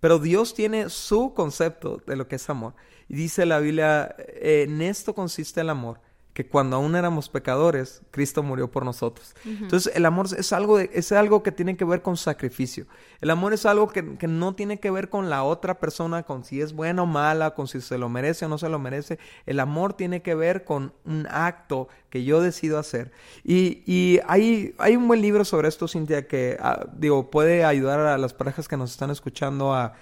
Pero 0.00 0.18
Dios 0.18 0.54
tiene 0.54 0.88
su 0.88 1.34
concepto 1.34 2.02
de 2.06 2.16
lo 2.16 2.26
que 2.26 2.36
es 2.36 2.50
amor. 2.50 2.74
Y 3.08 3.14
dice 3.14 3.46
la 3.46 3.58
Biblia, 3.60 4.14
en 4.18 4.80
esto 4.82 5.14
consiste 5.14 5.60
el 5.60 5.70
amor, 5.70 6.00
que 6.42 6.48
cuando 6.48 6.76
aún 6.76 6.96
éramos 6.96 7.28
pecadores, 7.28 8.00
Cristo 8.10 8.42
murió 8.42 8.70
por 8.70 8.82
nosotros. 8.84 9.34
Entonces, 9.44 9.92
el 9.94 10.06
amor 10.06 10.26
es 10.36 10.52
algo, 10.54 10.78
es 10.78 11.12
algo 11.12 11.42
que 11.42 11.52
tiene 11.52 11.76
que 11.76 11.84
ver 11.84 12.00
con 12.00 12.16
sacrificio. 12.16 12.86
El 13.20 13.28
amor 13.28 13.52
es 13.52 13.66
algo 13.66 13.88
que, 13.88 14.16
que, 14.16 14.26
no 14.26 14.54
tiene 14.54 14.80
que 14.80 14.90
ver 14.90 15.10
con 15.10 15.28
la 15.28 15.44
otra 15.44 15.78
persona, 15.78 16.22
con 16.22 16.44
si 16.44 16.62
es 16.62 16.72
buena 16.72 17.02
o 17.02 17.06
mala, 17.06 17.50
con 17.50 17.68
si 17.68 17.82
se 17.82 17.98
lo 17.98 18.08
merece 18.08 18.46
o 18.46 18.48
no 18.48 18.56
se 18.56 18.70
lo 18.70 18.78
merece. 18.78 19.18
El 19.44 19.60
amor 19.60 19.92
tiene 19.92 20.22
que 20.22 20.34
ver 20.34 20.64
con 20.64 20.94
un 21.04 21.26
acto 21.30 21.88
que 22.08 22.24
yo 22.24 22.40
decido 22.40 22.78
hacer. 22.78 23.12
Y, 23.44 23.82
y 23.84 24.20
hay, 24.26 24.74
hay 24.78 24.96
un 24.96 25.06
buen 25.08 25.20
libro 25.20 25.44
sobre 25.44 25.68
esto, 25.68 25.88
Cintia, 25.88 26.26
que 26.26 26.56
ah, 26.60 26.86
digo, 26.94 27.30
puede 27.30 27.66
ayudar 27.66 28.00
a 28.00 28.16
las 28.16 28.32
parejas 28.32 28.66
que 28.66 28.78
nos 28.78 28.92
están 28.92 29.10
escuchando 29.10 29.74
a 29.74 29.92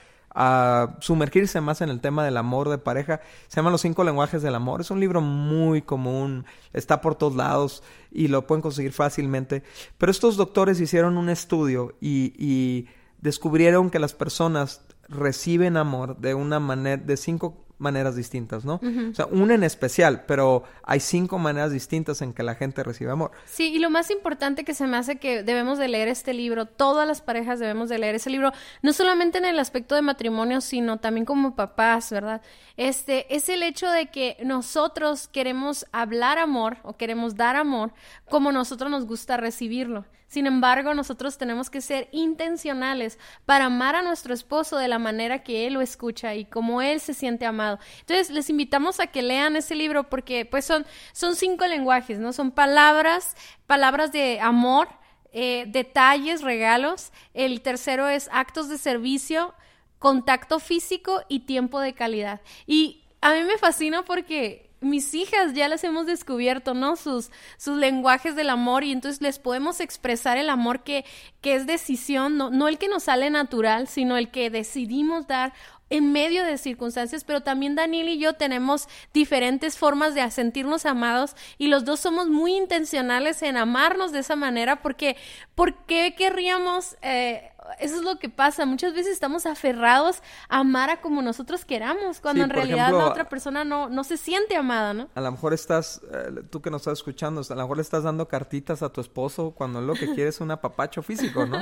a 0.40 0.94
sumergirse 1.00 1.60
más 1.60 1.80
en 1.80 1.88
el 1.88 2.00
tema 2.00 2.24
del 2.24 2.36
amor 2.36 2.68
de 2.68 2.78
pareja. 2.78 3.20
Se 3.48 3.56
llama 3.56 3.72
Los 3.72 3.80
cinco 3.80 4.04
lenguajes 4.04 4.40
del 4.40 4.54
amor. 4.54 4.80
Es 4.80 4.92
un 4.92 5.00
libro 5.00 5.20
muy 5.20 5.82
común, 5.82 6.46
está 6.72 7.00
por 7.00 7.16
todos 7.16 7.34
lados 7.34 7.82
y 8.12 8.28
lo 8.28 8.46
pueden 8.46 8.62
conseguir 8.62 8.92
fácilmente. 8.92 9.64
Pero 9.98 10.12
estos 10.12 10.36
doctores 10.36 10.80
hicieron 10.80 11.18
un 11.18 11.28
estudio 11.28 11.96
y, 12.00 12.34
y 12.38 12.86
descubrieron 13.20 13.90
que 13.90 13.98
las 13.98 14.14
personas 14.14 14.82
reciben 15.08 15.76
amor 15.76 16.16
de 16.18 16.34
una 16.34 16.60
manera, 16.60 17.02
de 17.02 17.16
cinco 17.16 17.64
maneras 17.78 18.16
distintas, 18.16 18.64
¿no? 18.64 18.80
O 19.10 19.14
sea, 19.14 19.26
una 19.26 19.54
en 19.54 19.62
especial, 19.62 20.24
pero 20.26 20.64
hay 20.82 21.00
cinco 21.00 21.38
maneras 21.38 21.72
distintas 21.72 22.22
en 22.22 22.32
que 22.32 22.42
la 22.42 22.54
gente 22.54 22.82
recibe 22.82 23.10
amor. 23.10 23.30
Sí, 23.46 23.68
y 23.68 23.78
lo 23.78 23.90
más 23.90 24.10
importante 24.10 24.64
que 24.64 24.74
se 24.74 24.86
me 24.86 24.96
hace 24.96 25.16
que 25.16 25.42
debemos 25.42 25.78
de 25.78 25.88
leer 25.88 26.08
este 26.08 26.34
libro, 26.34 26.66
todas 26.66 27.06
las 27.06 27.20
parejas 27.20 27.60
debemos 27.60 27.88
de 27.88 27.98
leer 27.98 28.16
ese 28.16 28.30
libro, 28.30 28.52
no 28.82 28.92
solamente 28.92 29.38
en 29.38 29.44
el 29.44 29.58
aspecto 29.58 29.94
de 29.94 30.02
matrimonio, 30.02 30.60
sino 30.60 30.98
también 30.98 31.24
como 31.24 31.54
papás, 31.54 32.10
¿verdad? 32.10 32.42
Este, 32.76 33.34
es 33.34 33.48
el 33.48 33.62
hecho 33.62 33.90
de 33.90 34.06
que 34.06 34.36
nosotros 34.44 35.28
queremos 35.28 35.86
hablar 35.92 36.38
amor 36.38 36.78
o 36.82 36.96
queremos 36.96 37.36
dar 37.36 37.56
amor 37.56 37.92
como 38.28 38.52
nosotros 38.52 38.90
nos 38.90 39.06
gusta 39.06 39.36
recibirlo. 39.36 40.04
Sin 40.28 40.46
embargo, 40.46 40.92
nosotros 40.92 41.38
tenemos 41.38 41.70
que 41.70 41.80
ser 41.80 42.08
intencionales 42.12 43.18
para 43.46 43.64
amar 43.64 43.96
a 43.96 44.02
nuestro 44.02 44.34
esposo 44.34 44.76
de 44.76 44.86
la 44.86 44.98
manera 44.98 45.42
que 45.42 45.66
él 45.66 45.74
lo 45.74 45.80
escucha 45.80 46.34
y 46.34 46.44
como 46.44 46.82
él 46.82 47.00
se 47.00 47.14
siente 47.14 47.46
amado. 47.46 47.67
Entonces, 48.00 48.30
les 48.30 48.48
invitamos 48.50 49.00
a 49.00 49.08
que 49.08 49.22
lean 49.22 49.56
ese 49.56 49.74
libro 49.74 50.08
porque 50.08 50.44
pues 50.44 50.64
son, 50.64 50.86
son 51.12 51.36
cinco 51.36 51.66
lenguajes, 51.66 52.18
¿no? 52.18 52.32
Son 52.32 52.50
palabras, 52.50 53.36
palabras 53.66 54.12
de 54.12 54.40
amor, 54.40 54.88
eh, 55.32 55.64
detalles, 55.68 56.42
regalos. 56.42 57.12
El 57.34 57.60
tercero 57.60 58.08
es 58.08 58.28
actos 58.32 58.68
de 58.68 58.78
servicio, 58.78 59.54
contacto 59.98 60.58
físico 60.60 61.22
y 61.28 61.40
tiempo 61.40 61.80
de 61.80 61.94
calidad. 61.94 62.40
Y 62.66 63.04
a 63.20 63.32
mí 63.34 63.42
me 63.42 63.58
fascina 63.58 64.04
porque 64.04 64.68
mis 64.80 65.12
hijas 65.14 65.54
ya 65.54 65.68
las 65.68 65.82
hemos 65.84 66.06
descubierto, 66.06 66.74
¿no? 66.74 66.96
Sus, 66.96 67.30
sus 67.56 67.76
lenguajes 67.76 68.36
del 68.36 68.50
amor 68.50 68.84
y 68.84 68.92
entonces 68.92 69.20
les 69.20 69.38
podemos 69.38 69.80
expresar 69.80 70.38
el 70.38 70.50
amor 70.50 70.84
que, 70.84 71.04
que 71.40 71.56
es 71.56 71.66
decisión, 71.66 72.36
no, 72.36 72.50
no 72.50 72.68
el 72.68 72.78
que 72.78 72.88
nos 72.88 73.04
sale 73.04 73.30
natural, 73.30 73.88
sino 73.88 74.16
el 74.16 74.30
que 74.30 74.50
decidimos 74.50 75.26
dar 75.26 75.52
en 75.90 76.12
medio 76.12 76.44
de 76.44 76.58
circunstancias, 76.58 77.24
pero 77.24 77.42
también 77.42 77.74
Daniel 77.74 78.08
y 78.08 78.18
yo 78.18 78.34
tenemos 78.34 78.88
diferentes 79.12 79.76
formas 79.78 80.14
de 80.14 80.28
sentirnos 80.30 80.86
amados 80.86 81.34
y 81.56 81.68
los 81.68 81.84
dos 81.84 82.00
somos 82.00 82.28
muy 82.28 82.56
intencionales 82.56 83.42
en 83.42 83.56
amarnos 83.56 84.12
de 84.12 84.20
esa 84.20 84.36
manera 84.36 84.82
porque 84.82 85.16
¿por 85.54 85.86
qué 85.86 86.14
querríamos 86.16 86.96
eh, 87.02 87.50
eso 87.78 87.96
es 87.96 88.02
lo 88.02 88.18
que 88.18 88.28
pasa. 88.28 88.66
Muchas 88.66 88.94
veces 88.94 89.12
estamos 89.12 89.46
aferrados 89.46 90.22
a 90.48 90.60
amar 90.60 90.90
a 90.90 91.00
como 91.00 91.22
nosotros 91.22 91.64
queramos, 91.64 92.20
cuando 92.20 92.44
en 92.44 92.50
realidad 92.50 92.92
la 92.92 93.06
otra 93.06 93.28
persona 93.28 93.64
no, 93.64 93.88
no 93.88 94.04
se 94.04 94.16
siente 94.16 94.56
amada, 94.56 94.94
¿no? 94.94 95.08
A 95.14 95.20
lo 95.20 95.30
mejor 95.30 95.54
estás, 95.54 96.00
eh, 96.12 96.42
tú 96.50 96.60
que 96.60 96.70
nos 96.70 96.82
estás 96.82 96.98
escuchando, 96.98 97.40
a 97.40 97.54
lo 97.54 97.62
mejor 97.62 97.76
le 97.76 97.82
estás 97.82 98.02
dando 98.02 98.28
cartitas 98.28 98.82
a 98.82 98.90
tu 98.90 99.00
esposo 99.00 99.52
cuando 99.52 99.80
lo 99.80 99.94
que 99.94 100.06
quiere 100.14 100.30
es 100.30 100.40
un 100.40 100.50
apapacho 100.50 101.02
físico, 101.02 101.46
¿no? 101.46 101.58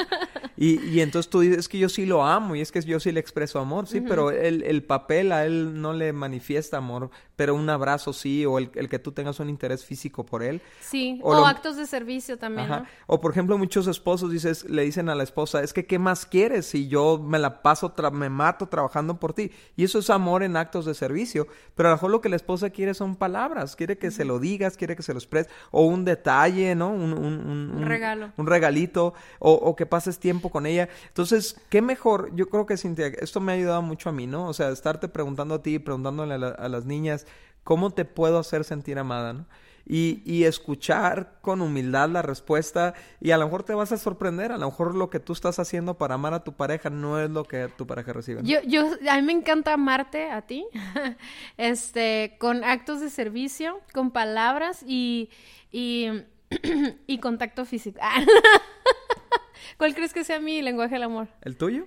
Y, 0.57 0.81
y 0.87 1.01
entonces 1.01 1.29
tú 1.29 1.41
dices, 1.41 1.59
es 1.59 1.69
que 1.69 1.79
yo 1.79 1.89
sí 1.89 2.07
lo 2.07 2.25
amo 2.25 2.57
y 2.57 2.63
es 2.63 2.73
que 2.73 2.81
yo 2.81 2.99
sí 2.99 3.13
le 3.13 3.21
expreso 3.21 3.59
amor, 3.59 3.87
sí, 3.87 4.01
pero 4.01 4.31
el, 4.31 4.63
el, 4.63 4.83
papel 4.83 5.33
a 5.33 5.45
él 5.45 5.83
no 5.83 5.93
le 5.93 6.15
manifiesta 6.15 6.79
amor, 6.79 7.11
pero 7.37 7.55
un 7.55 7.69
abrazo 7.69 8.15
sí, 8.15 8.47
o 8.47 8.59
el, 8.59 8.71
el 8.75 8.89
que 8.89 8.99
tú 8.99 9.13
tengas 9.13 9.39
un 9.39 9.51
interés 9.51 9.85
físico 9.85 10.25
por 10.25 10.43
él. 10.43 10.63
Sí, 10.81 11.21
o, 11.23 11.35
actos 11.45 11.77
de 11.77 11.87
servicio 11.87 12.39
también, 12.39 12.69
¿no? 12.69 12.87
O 13.07 13.21
por 13.21 13.33
ejemplo, 13.33 13.59
muchos 13.59 13.87
esposos 13.87 14.31
dices, 14.33 14.65
le 14.65 14.83
dicen 14.83 15.11
a 15.11 15.15
la 15.15 15.25
esposa, 15.25 15.63
es 15.63 15.75
que 15.75 15.85
¿qué 15.85 15.96
más 15.99 16.27
quieres 16.27 16.67
si 16.67 16.89
yo 16.89 17.19
me 17.19 17.39
la 17.39 17.63
paso, 17.63 17.95
me 18.13 18.31
mato 18.31 18.67
trabajando 18.67 19.19
por 19.19 19.33
ti? 19.33 19.51
Y 19.77 19.85
eso 19.85 19.99
es 19.99 20.11
amor 20.11 20.43
en 20.43 20.57
actos 20.57 20.85
de 20.85 20.95
servicio, 20.95 21.47
pero 21.75 21.89
a 21.89 21.93
lo 21.93 21.97
mejor 21.97 22.11
lo 22.11 22.21
que 22.21 22.29
la 22.29 22.37
esposa 22.37 22.71
quiere 22.71 22.95
son 22.95 23.17
palabras, 23.17 23.77
quiere 23.77 23.99
que 23.99 24.11
se 24.11 24.25
lo 24.25 24.39
digas, 24.39 24.77
quiere 24.77 24.97
que 24.97 25.03
se 25.03 25.13
lo 25.13 25.19
expreses, 25.19 25.53
o 25.71 25.85
un 25.87 26.05
detalle, 26.05 26.75
¿no? 26.75 26.89
Un, 26.89 27.13
un, 27.13 27.71
un 27.75 27.87
regalo. 27.87 28.33
Un 28.37 28.47
regalito, 28.47 29.15
o, 29.39 29.53
o 29.53 29.77
que 29.77 29.87
pases 29.87 30.19
tiempo 30.19 30.51
con 30.51 30.67
ella. 30.67 30.89
Entonces, 31.09 31.61
qué 31.69 31.83
mejor, 31.83 32.35
yo 32.35 32.49
creo 32.49 32.67
que 32.67 32.77
Cintia, 32.77 33.07
esto 33.07 33.41
me 33.41 33.53
ha 33.53 33.55
ayudado 33.55 33.83
mucho 33.83 34.09
a 34.09 34.13
mí, 34.13 34.27
¿no? 34.27 34.49
O 34.49 34.55
sea, 34.55 34.71
estarte 34.71 35.09
preguntando 35.09 35.57
a 35.57 35.63
ti, 35.63 35.79
preguntándole 35.79 36.35
a, 36.35 36.69
las 36.69 36.85
niñas, 36.85 37.27
¿cómo 37.65 37.91
te 37.91 38.05
puedo 38.05 38.39
hacer 38.39 38.65
sentir 38.65 38.99
amada, 38.99 39.33
¿no? 39.33 39.47
Y, 39.89 40.23
y, 40.25 40.45
escuchar 40.45 41.39
con 41.41 41.63
humildad 41.63 42.09
la 42.09 42.21
respuesta 42.21 42.95
y 43.21 43.31
a 43.31 43.39
lo 43.39 43.45
mejor 43.45 43.63
te 43.63 43.73
vas 43.73 43.93
a 43.93 43.97
sorprender, 43.97 44.51
a 44.51 44.59
lo 44.59 44.67
mejor 44.67 44.97
lo 44.97 45.11
que 45.11 45.21
tú 45.21 45.33
estás 45.33 45.61
haciendo 45.61 45.97
para 45.97 46.17
amar 46.17 46.35
a 46.35 46.43
tu 46.43 46.55
pareja 46.55 46.91
no 46.91 47.21
es 47.21 47.31
lo 47.31 47.45
que 47.45 47.69
tu 47.69 47.87
pareja 47.87 48.13
recibe. 48.13 48.41
Yo, 48.43 48.61
yo, 48.63 48.91
a 49.09 49.17
mí 49.17 49.23
me 49.23 49.33
encanta 49.33 49.75
amarte 49.75 50.29
a 50.29 50.43
ti, 50.43 50.67
este, 51.57 52.37
con 52.41 52.65
actos 52.65 53.01
de 53.01 53.11
servicio, 53.11 53.81
con 53.93 54.11
palabras 54.11 54.83
y, 54.85 55.31
y, 55.71 56.09
y 57.07 57.19
contacto 57.19 57.65
físico. 57.65 58.01
¿Cuál 59.79 59.95
crees 59.95 60.13
que 60.13 60.25
sea 60.25 60.41
mi 60.41 60.63
lenguaje 60.63 60.95
del 60.95 61.05
amor? 61.05 61.29
¿El 61.43 61.57
tuyo? 61.57 61.87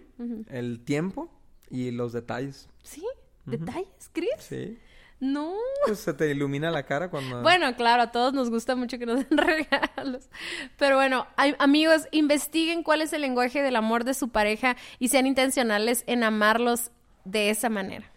El 0.49 0.79
tiempo 0.85 1.29
y 1.69 1.91
los 1.91 2.13
detalles. 2.13 2.69
¿Sí? 2.83 3.05
¿Detalles, 3.45 4.09
crees? 4.13 4.43
Sí. 4.43 4.77
No. 5.19 5.53
Pues 5.85 5.99
se 5.99 6.13
te 6.13 6.29
ilumina 6.31 6.71
la 6.71 6.83
cara 6.83 7.09
cuando... 7.09 7.41
Bueno, 7.41 7.75
claro, 7.75 8.03
a 8.03 8.11
todos 8.11 8.33
nos 8.33 8.49
gusta 8.49 8.75
mucho 8.75 8.97
que 8.97 9.05
nos 9.05 9.27
den 9.27 9.37
regalos. 9.37 10.29
Pero 10.77 10.95
bueno, 10.95 11.27
amigos, 11.57 12.07
investiguen 12.11 12.83
cuál 12.83 13.01
es 13.01 13.11
el 13.11 13.21
lenguaje 13.21 13.61
del 13.61 13.75
amor 13.75 14.05
de 14.05 14.13
su 14.13 14.29
pareja 14.29 14.77
y 14.97 15.09
sean 15.09 15.27
intencionales 15.27 16.03
en 16.07 16.23
amarlos 16.23 16.91
de 17.25 17.49
esa 17.49 17.69
manera. 17.69 18.09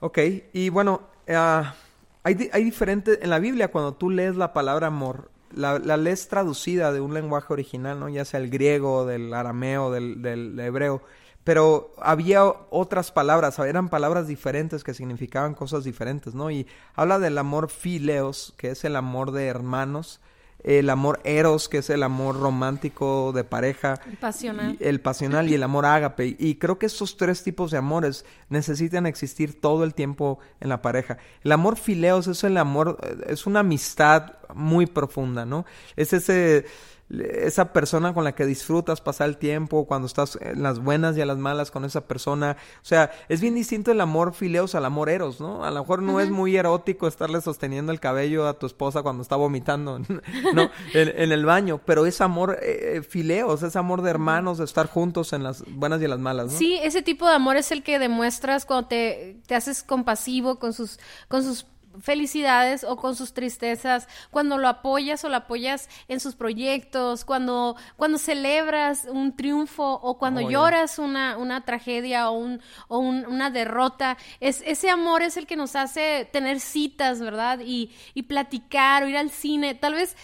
Ok, 0.00 0.18
y 0.52 0.68
bueno, 0.68 1.08
ah, 1.28 1.74
hay, 2.22 2.50
hay 2.52 2.64
diferentes... 2.64 3.18
En 3.22 3.30
la 3.30 3.38
Biblia, 3.38 3.68
cuando 3.68 3.94
tú 3.94 4.10
lees 4.10 4.36
la 4.36 4.52
palabra 4.52 4.88
amor, 4.88 5.30
la, 5.54 5.78
la 5.78 5.96
lees 5.96 6.28
traducida 6.28 6.92
de 6.92 7.00
un 7.00 7.14
lenguaje 7.14 7.52
original, 7.52 7.98
¿no? 7.98 8.08
Ya 8.10 8.26
sea 8.26 8.40
el 8.40 8.50
griego, 8.50 9.06
del 9.06 9.32
arameo, 9.32 9.90
del, 9.90 10.20
del 10.20 10.58
hebreo. 10.60 11.02
Pero 11.44 11.92
había 12.00 12.44
otras 12.70 13.10
palabras, 13.10 13.58
eran 13.58 13.88
palabras 13.88 14.28
diferentes 14.28 14.84
que 14.84 14.94
significaban 14.94 15.54
cosas 15.54 15.82
diferentes, 15.84 16.34
¿no? 16.34 16.50
Y 16.50 16.66
habla 16.94 17.18
del 17.18 17.36
amor 17.38 17.68
fileos, 17.68 18.54
que 18.56 18.70
es 18.70 18.84
el 18.84 18.94
amor 18.94 19.32
de 19.32 19.46
hermanos, 19.46 20.20
el 20.64 20.90
amor 20.90 21.20
eros, 21.24 21.68
que 21.68 21.78
es 21.78 21.90
el 21.90 22.02
amor 22.02 22.38
romántico 22.38 23.32
de 23.32 23.44
pareja. 23.44 24.00
El 24.08 24.16
pasional. 24.16 24.76
el 24.80 25.00
pasional 25.00 25.50
y 25.50 25.54
el 25.54 25.62
amor 25.62 25.86
ágape. 25.86 26.36
Y 26.38 26.56
creo 26.56 26.78
que 26.78 26.86
esos 26.86 27.16
tres 27.16 27.42
tipos 27.42 27.70
de 27.72 27.78
amores 27.78 28.24
necesitan 28.48 29.06
existir 29.06 29.60
todo 29.60 29.82
el 29.84 29.94
tiempo 29.94 30.38
en 30.60 30.68
la 30.68 30.80
pareja. 30.80 31.18
El 31.42 31.52
amor 31.52 31.76
fileos 31.76 32.28
es 32.28 32.44
el 32.44 32.56
amor, 32.56 32.98
es 33.26 33.46
una 33.46 33.60
amistad 33.60 34.34
muy 34.54 34.86
profunda, 34.86 35.44
¿no? 35.44 35.66
Es 35.96 36.12
ese 36.12 36.66
esa 37.20 37.72
persona 37.72 38.14
con 38.14 38.24
la 38.24 38.34
que 38.34 38.46
disfrutas 38.46 39.00
pasar 39.00 39.28
el 39.28 39.36
tiempo, 39.36 39.86
cuando 39.86 40.06
estás 40.06 40.38
en 40.40 40.62
las 40.62 40.78
buenas 40.78 41.16
y 41.16 41.20
en 41.20 41.28
las 41.28 41.38
malas 41.38 41.70
con 41.70 41.84
esa 41.84 42.06
persona. 42.06 42.56
O 42.76 42.84
sea, 42.84 43.10
es 43.28 43.40
bien 43.40 43.54
distinto 43.54 43.92
el 43.92 44.00
amor 44.00 44.32
fileos 44.34 44.74
al 44.74 44.84
amor 44.84 45.10
eros, 45.10 45.40
¿no? 45.40 45.64
A 45.64 45.70
lo 45.70 45.80
mejor 45.80 46.02
no 46.02 46.20
es 46.20 46.30
muy 46.30 46.56
erótico 46.56 47.06
estarle 47.06 47.40
sosteniendo 47.40 47.92
el 47.92 48.00
cabello 48.00 48.48
a 48.48 48.58
tu 48.58 48.66
esposa 48.66 49.02
cuando 49.02 49.22
está 49.22 49.36
vomitando, 49.36 49.98
¿no? 50.54 50.70
en, 50.94 51.32
el 51.32 51.44
baño, 51.44 51.80
pero 51.84 52.06
es 52.06 52.20
amor 52.20 52.58
eh, 52.62 52.96
eh, 52.96 53.02
fileos, 53.02 53.62
es 53.62 53.76
amor 53.76 54.02
de 54.02 54.10
hermanos, 54.10 54.58
de 54.58 54.64
estar 54.64 54.86
juntos 54.86 55.32
en 55.32 55.42
las 55.42 55.64
buenas 55.66 56.00
y 56.00 56.04
en 56.04 56.10
las 56.10 56.20
malas, 56.20 56.52
¿no? 56.52 56.58
Sí, 56.58 56.78
ese 56.82 57.02
tipo 57.02 57.26
de 57.28 57.34
amor 57.34 57.56
es 57.56 57.72
el 57.72 57.82
que 57.82 57.98
demuestras 57.98 58.64
cuando 58.64 58.88
te, 58.88 59.40
te 59.46 59.54
haces 59.54 59.82
compasivo 59.82 60.58
con 60.58 60.72
sus, 60.72 60.98
con 61.28 61.42
sus 61.42 61.66
felicidades 62.00 62.84
o 62.84 62.96
con 62.96 63.16
sus 63.16 63.32
tristezas, 63.32 64.08
cuando 64.30 64.58
lo 64.58 64.68
apoyas 64.68 65.24
o 65.24 65.28
lo 65.28 65.36
apoyas 65.36 65.88
en 66.08 66.20
sus 66.20 66.34
proyectos, 66.34 67.24
cuando, 67.24 67.76
cuando 67.96 68.18
celebras 68.18 69.06
un 69.10 69.36
triunfo 69.36 70.00
o 70.02 70.18
cuando 70.18 70.44
oh, 70.44 70.50
lloras 70.50 70.98
una, 70.98 71.36
una 71.36 71.64
tragedia 71.64 72.30
o, 72.30 72.38
un, 72.38 72.60
o 72.88 72.98
una 72.98 73.50
derrota. 73.50 74.16
Es, 74.40 74.62
ese 74.66 74.90
amor 74.90 75.22
es 75.22 75.36
el 75.36 75.46
que 75.46 75.56
nos 75.56 75.76
hace 75.76 76.28
tener 76.32 76.60
citas, 76.60 77.20
¿verdad? 77.20 77.60
Y, 77.64 77.90
y 78.14 78.22
platicar 78.22 79.02
o 79.02 79.08
ir 79.08 79.16
al 79.16 79.30
cine. 79.30 79.74
Tal 79.74 79.94
vez 79.94 80.16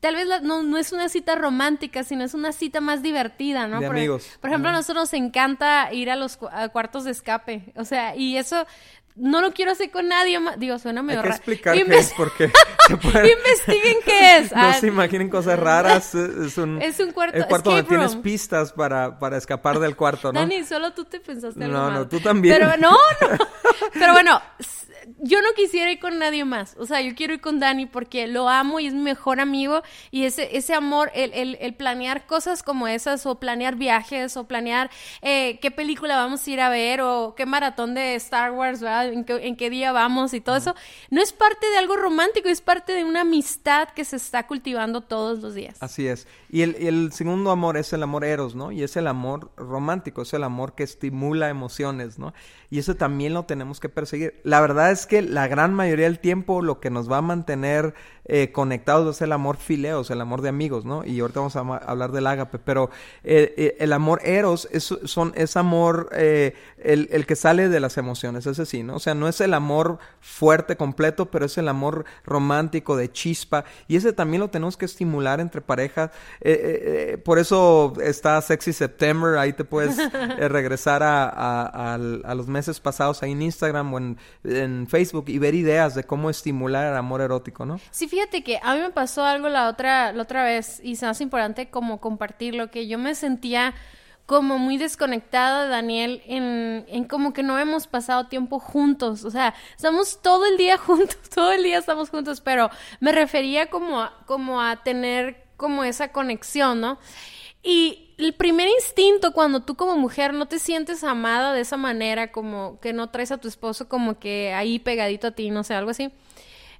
tal 0.00 0.14
vez 0.14 0.28
no, 0.42 0.62
no, 0.62 0.78
es 0.78 0.92
una 0.92 1.08
cita 1.08 1.34
romántica, 1.34 2.04
sino 2.04 2.24
es 2.24 2.34
una 2.34 2.52
cita 2.52 2.80
más 2.80 3.02
divertida, 3.02 3.66
¿no? 3.66 3.80
De 3.80 3.86
por, 3.86 3.96
amigos. 3.96 4.28
Por 4.40 4.50
ejemplo, 4.50 4.70
a 4.70 4.72
nosotros 4.72 5.04
nos 5.04 5.14
encanta 5.14 5.92
ir 5.92 6.10
a 6.10 6.16
los 6.16 6.36
cuartos 6.72 7.04
de 7.04 7.12
escape. 7.12 7.72
O 7.76 7.84
sea, 7.84 8.14
y 8.16 8.36
eso 8.36 8.66
no 9.16 9.40
lo 9.40 9.52
quiero 9.52 9.72
hacer 9.72 9.90
con 9.90 10.08
nadie 10.08 10.38
más. 10.38 10.58
Digo, 10.58 10.78
suena 10.78 11.02
medio 11.02 11.22
raro. 11.22 11.34
Hay 11.34 11.40
que 11.40 11.52
explicar 11.52 11.74
qué 11.74 11.98
es 11.98 12.12
porque... 12.16 12.44
Investiguen 12.90 13.96
qué 14.04 14.36
es. 14.38 14.52
no 14.56 14.58
ah, 14.60 14.74
se 14.74 14.86
imaginen 14.86 15.28
cosas 15.28 15.58
raras. 15.58 16.14
Es 16.14 16.58
un, 16.58 16.80
es 16.82 17.00
un 17.00 17.12
cuarto, 17.12 17.36
el 17.36 17.46
cuarto 17.46 17.70
donde 17.70 17.84
tienes 17.84 18.14
pistas 18.16 18.72
para, 18.72 19.18
para 19.18 19.38
escapar 19.38 19.78
del 19.80 19.96
cuarto, 19.96 20.32
¿no? 20.32 20.40
Dani, 20.40 20.64
solo 20.64 20.92
tú 20.92 21.04
te 21.04 21.20
pensaste 21.20 21.64
algo 21.64 21.76
No, 21.76 21.90
no, 21.90 22.08
tú 22.08 22.20
también. 22.20 22.56
Pero 22.58 22.76
no, 22.76 22.90
no. 22.90 23.38
Pero 23.94 24.12
bueno, 24.12 24.40
yo 25.18 25.40
no 25.42 25.48
quisiera 25.54 25.90
ir 25.92 25.98
con 25.98 26.18
nadie 26.18 26.44
más. 26.44 26.76
O 26.78 26.86
sea, 26.86 27.00
yo 27.00 27.14
quiero 27.14 27.34
ir 27.34 27.40
con 27.40 27.58
Dani 27.58 27.86
porque 27.86 28.26
lo 28.26 28.48
amo 28.48 28.80
y 28.80 28.86
es 28.86 28.94
mi 28.94 29.02
mejor 29.02 29.40
amigo. 29.40 29.82
Y 30.10 30.24
ese, 30.24 30.56
ese 30.56 30.74
amor, 30.74 31.10
el, 31.14 31.32
el, 31.32 31.58
el 31.60 31.74
planear 31.74 32.26
cosas 32.26 32.62
como 32.62 32.88
esas, 32.88 33.26
o 33.26 33.38
planear 33.38 33.76
viajes, 33.76 34.36
o 34.36 34.46
planear 34.46 34.90
eh, 35.22 35.58
qué 35.60 35.70
película 35.70 36.16
vamos 36.16 36.46
a 36.46 36.50
ir 36.50 36.60
a 36.60 36.68
ver, 36.68 37.00
o 37.00 37.34
qué 37.36 37.46
maratón 37.46 37.94
de 37.94 38.14
Star 38.16 38.52
Wars, 38.52 38.80
¿verdad? 38.80 39.12
En 39.12 39.24
qué, 39.24 39.46
en 39.46 39.56
qué 39.56 39.70
día 39.70 39.92
vamos 39.92 40.34
y 40.34 40.40
todo 40.40 40.56
eso, 40.56 40.74
no 41.10 41.22
es 41.22 41.32
parte 41.32 41.68
de 41.70 41.78
algo 41.78 41.96
romántico, 41.96 42.48
es 42.48 42.60
parte 42.60 42.92
de 42.92 43.04
una 43.04 43.22
amistad 43.22 43.88
que 43.90 44.04
se 44.04 44.16
está 44.16 44.46
cultivando 44.46 45.02
todos 45.02 45.40
los 45.40 45.54
días. 45.54 45.76
Así 45.80 46.06
es. 46.06 46.26
Y 46.50 46.62
el, 46.62 46.74
el 46.76 47.12
segundo 47.12 47.50
amor 47.50 47.76
es 47.76 47.92
el 47.92 48.02
amor 48.02 48.24
eros, 48.24 48.54
¿no? 48.54 48.72
Y 48.72 48.82
es 48.82 48.96
el 48.96 49.06
amor 49.06 49.50
romántico, 49.56 50.22
es 50.22 50.32
el 50.32 50.44
amor 50.44 50.74
que 50.74 50.82
estimula 50.82 51.48
emociones, 51.48 52.18
¿no? 52.18 52.32
Y 52.70 52.78
eso 52.78 52.96
también 52.96 53.34
lo 53.34 53.44
tenemos 53.44 53.80
que 53.80 53.88
perseguir. 53.88 54.40
La 54.42 54.60
verdad 54.60 54.90
es 54.90 54.95
que 55.04 55.20
la 55.20 55.46
gran 55.48 55.74
mayoría 55.74 56.06
del 56.06 56.20
tiempo 56.20 56.62
lo 56.62 56.80
que 56.80 56.88
nos 56.88 57.12
va 57.12 57.18
a 57.18 57.22
mantener 57.22 57.94
eh, 58.28 58.50
conectados 58.50 59.16
es 59.16 59.22
el 59.22 59.30
amor 59.30 59.56
fileos, 59.56 60.10
el 60.10 60.20
amor 60.20 60.42
de 60.42 60.48
amigos, 60.48 60.84
¿no? 60.84 61.04
Y 61.04 61.20
ahorita 61.20 61.38
vamos 61.38 61.54
a 61.54 61.60
hablar 61.60 62.10
del 62.10 62.26
ágape, 62.26 62.58
pero 62.58 62.90
eh, 63.22 63.54
eh, 63.56 63.76
el 63.78 63.92
amor 63.92 64.20
eros 64.24 64.68
es, 64.72 64.82
son, 65.04 65.32
es 65.36 65.56
amor, 65.56 66.08
el, 66.12 67.08
el, 67.12 67.26
que 67.26 67.36
sale 67.36 67.68
de 67.68 67.78
las 67.78 67.98
emociones, 67.98 68.46
ese 68.46 68.66
sí, 68.66 68.82
¿no? 68.82 68.96
O 68.96 68.98
sea, 68.98 69.14
no 69.14 69.28
es 69.28 69.40
el 69.40 69.54
amor 69.54 70.00
fuerte, 70.20 70.76
completo, 70.76 71.26
pero 71.26 71.46
es 71.46 71.56
el 71.56 71.68
amor 71.68 72.04
romántico, 72.24 72.96
de 72.96 73.12
chispa, 73.12 73.64
y 73.86 73.94
ese 73.94 74.12
también 74.12 74.40
lo 74.40 74.50
tenemos 74.50 74.76
que 74.76 74.86
estimular 74.86 75.38
entre 75.38 75.60
parejas. 75.60 76.10
por 77.24 77.38
eso 77.38 77.92
está 78.02 78.42
Sexy 78.42 78.72
September, 78.72 79.38
ahí 79.38 79.52
te 79.52 79.64
puedes 79.64 79.98
regresar 80.50 81.04
a, 81.04 81.94
a, 81.94 81.98
los 81.98 82.48
meses 82.48 82.80
pasados 82.80 83.22
ahí 83.22 83.32
en 83.32 83.42
Instagram 83.42 83.94
o 83.94 83.98
en, 83.98 84.18
en, 84.42 84.85
Facebook 84.86 85.24
y 85.28 85.38
ver 85.38 85.54
ideas 85.54 85.94
de 85.94 86.04
cómo 86.04 86.30
estimular 86.30 86.86
el 86.86 86.96
amor 86.96 87.20
erótico, 87.20 87.64
¿no? 87.66 87.80
Sí, 87.90 88.08
fíjate 88.08 88.42
que 88.42 88.58
a 88.62 88.74
mí 88.74 88.80
me 88.80 88.90
pasó 88.90 89.24
algo 89.24 89.48
la 89.48 89.68
otra, 89.68 90.12
la 90.12 90.22
otra 90.22 90.44
vez 90.44 90.80
y 90.82 90.96
se 90.96 91.06
me 91.06 91.10
hace 91.10 91.24
importante 91.24 91.68
como 91.70 92.00
compartirlo, 92.00 92.70
que 92.70 92.86
yo 92.86 92.98
me 92.98 93.14
sentía 93.14 93.74
como 94.26 94.58
muy 94.58 94.76
desconectada, 94.76 95.68
Daniel, 95.68 96.20
en, 96.26 96.84
en 96.88 97.04
como 97.04 97.32
que 97.32 97.44
no 97.44 97.58
hemos 97.58 97.86
pasado 97.86 98.26
tiempo 98.26 98.58
juntos. 98.58 99.24
O 99.24 99.30
sea, 99.30 99.54
estamos 99.76 100.20
todo 100.20 100.44
el 100.46 100.56
día 100.56 100.76
juntos, 100.78 101.18
todo 101.32 101.52
el 101.52 101.62
día 101.62 101.78
estamos 101.78 102.10
juntos, 102.10 102.40
pero 102.40 102.68
me 103.00 103.12
refería 103.12 103.70
como 103.70 104.00
a, 104.00 104.18
como 104.26 104.60
a 104.60 104.82
tener 104.82 105.46
como 105.56 105.84
esa 105.84 106.12
conexión, 106.12 106.80
¿no? 106.80 106.98
Y 107.62 108.05
el 108.18 108.34
primer 108.34 108.68
instinto 108.68 109.32
cuando 109.32 109.62
tú 109.62 109.76
como 109.76 109.96
mujer 109.96 110.32
no 110.32 110.46
te 110.46 110.58
sientes 110.58 111.04
amada 111.04 111.52
de 111.52 111.60
esa 111.60 111.76
manera, 111.76 112.32
como 112.32 112.80
que 112.80 112.92
no 112.92 113.10
traes 113.10 113.32
a 113.32 113.38
tu 113.38 113.48
esposo 113.48 113.88
como 113.88 114.18
que 114.18 114.52
ahí 114.54 114.78
pegadito 114.78 115.28
a 115.28 115.30
ti, 115.32 115.50
no 115.50 115.64
sé, 115.64 115.74
algo 115.74 115.90
así 115.90 116.10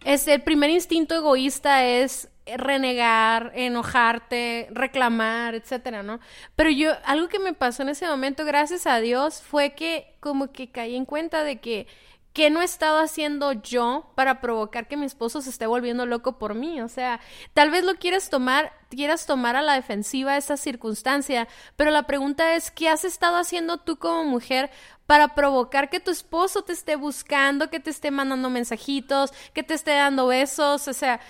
es 0.06 0.28
el 0.28 0.42
primer 0.42 0.70
instinto 0.70 1.16
egoísta 1.16 1.84
es 1.84 2.28
renegar, 2.46 3.50
enojarte, 3.56 4.68
reclamar, 4.70 5.56
etcétera, 5.56 6.04
¿no? 6.04 6.20
Pero 6.54 6.70
yo, 6.70 6.92
algo 7.04 7.28
que 7.28 7.40
me 7.40 7.54
pasó 7.54 7.82
en 7.82 7.88
ese 7.88 8.06
momento, 8.06 8.44
gracias 8.44 8.86
a 8.86 9.00
Dios, 9.00 9.42
fue 9.42 9.74
que 9.74 10.14
como 10.20 10.52
que 10.52 10.70
caí 10.70 10.94
en 10.94 11.06
cuenta 11.06 11.42
de 11.42 11.58
que 11.58 11.88
¿qué 12.36 12.50
no 12.50 12.60
he 12.60 12.66
estado 12.66 12.98
haciendo 12.98 13.54
yo 13.54 14.12
para 14.14 14.42
provocar 14.42 14.88
que 14.88 14.98
mi 14.98 15.06
esposo 15.06 15.40
se 15.40 15.48
esté 15.48 15.66
volviendo 15.66 16.04
loco 16.04 16.38
por 16.38 16.54
mí? 16.54 16.82
O 16.82 16.88
sea, 16.88 17.18
tal 17.54 17.70
vez 17.70 17.82
lo 17.82 17.94
quieres 17.94 18.28
tomar, 18.28 18.74
quieras 18.90 19.24
tomar 19.24 19.56
a 19.56 19.62
la 19.62 19.72
defensiva 19.72 20.36
esa 20.36 20.58
circunstancia, 20.58 21.48
pero 21.76 21.90
la 21.90 22.02
pregunta 22.02 22.54
es, 22.54 22.70
¿qué 22.70 22.90
has 22.90 23.06
estado 23.06 23.38
haciendo 23.38 23.78
tú 23.78 23.96
como 23.96 24.24
mujer 24.24 24.70
para 25.06 25.34
provocar 25.34 25.88
que 25.88 26.00
tu 26.00 26.10
esposo 26.10 26.62
te 26.62 26.72
esté 26.72 26.96
buscando, 26.96 27.70
que 27.70 27.80
te 27.80 27.90
esté 27.90 28.10
mandando 28.10 28.50
mensajitos, 28.50 29.32
que 29.52 29.62
te 29.62 29.74
esté 29.74 29.92
dando 29.92 30.26
besos, 30.26 30.88
o 30.88 30.92
sea, 30.92 31.20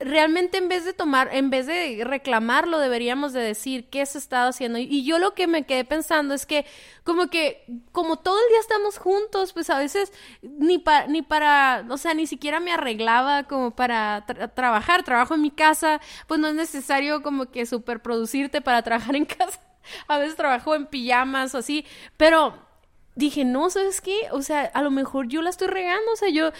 realmente 0.00 0.58
en 0.58 0.68
vez 0.68 0.84
de 0.84 0.94
tomar, 0.94 1.28
en 1.32 1.50
vez 1.50 1.66
de 1.66 2.02
reclamarlo, 2.04 2.78
deberíamos 2.78 3.34
de 3.34 3.40
decir 3.40 3.90
qué 3.90 4.00
has 4.00 4.16
estado 4.16 4.48
haciendo. 4.48 4.78
Y 4.78 5.04
yo 5.04 5.18
lo 5.18 5.34
que 5.34 5.46
me 5.46 5.64
quedé 5.64 5.84
pensando 5.84 6.34
es 6.34 6.46
que 6.46 6.64
como 7.04 7.28
que 7.28 7.64
como 7.92 8.16
todo 8.16 8.38
el 8.38 8.48
día 8.48 8.60
estamos 8.60 8.98
juntos, 8.98 9.52
pues 9.52 9.68
a 9.70 9.78
veces 9.78 10.12
ni 10.42 10.78
para 10.78 11.06
ni 11.06 11.22
para, 11.22 11.84
o 11.90 11.98
sea, 11.98 12.14
ni 12.14 12.26
siquiera 12.26 12.60
me 12.60 12.72
arreglaba 12.72 13.44
como 13.44 13.76
para 13.76 14.24
trabajar, 14.54 15.02
trabajo 15.02 15.34
en 15.34 15.42
mi 15.42 15.50
casa, 15.50 16.00
pues 16.26 16.40
no 16.40 16.48
es 16.48 16.54
necesario 16.54 17.22
como 17.22 17.46
que 17.50 17.66
superproducirte 17.66 18.62
para 18.62 18.82
trabajar 18.82 19.16
en 19.16 19.24
casa. 19.26 19.60
A 20.06 20.18
veces 20.18 20.36
trabajo 20.36 20.74
en 20.74 20.86
pijamas 20.86 21.54
o 21.54 21.58
así, 21.58 21.86
pero 22.16 22.67
dije, 23.18 23.44
no, 23.44 23.68
¿sabes 23.68 24.00
qué? 24.00 24.16
O 24.30 24.42
sea, 24.42 24.62
a 24.62 24.80
lo 24.80 24.92
mejor 24.92 25.26
yo 25.26 25.42
la 25.42 25.50
estoy 25.50 25.66
regando, 25.66 26.12
o 26.12 26.16
sea, 26.16 26.28
yo, 26.28 26.52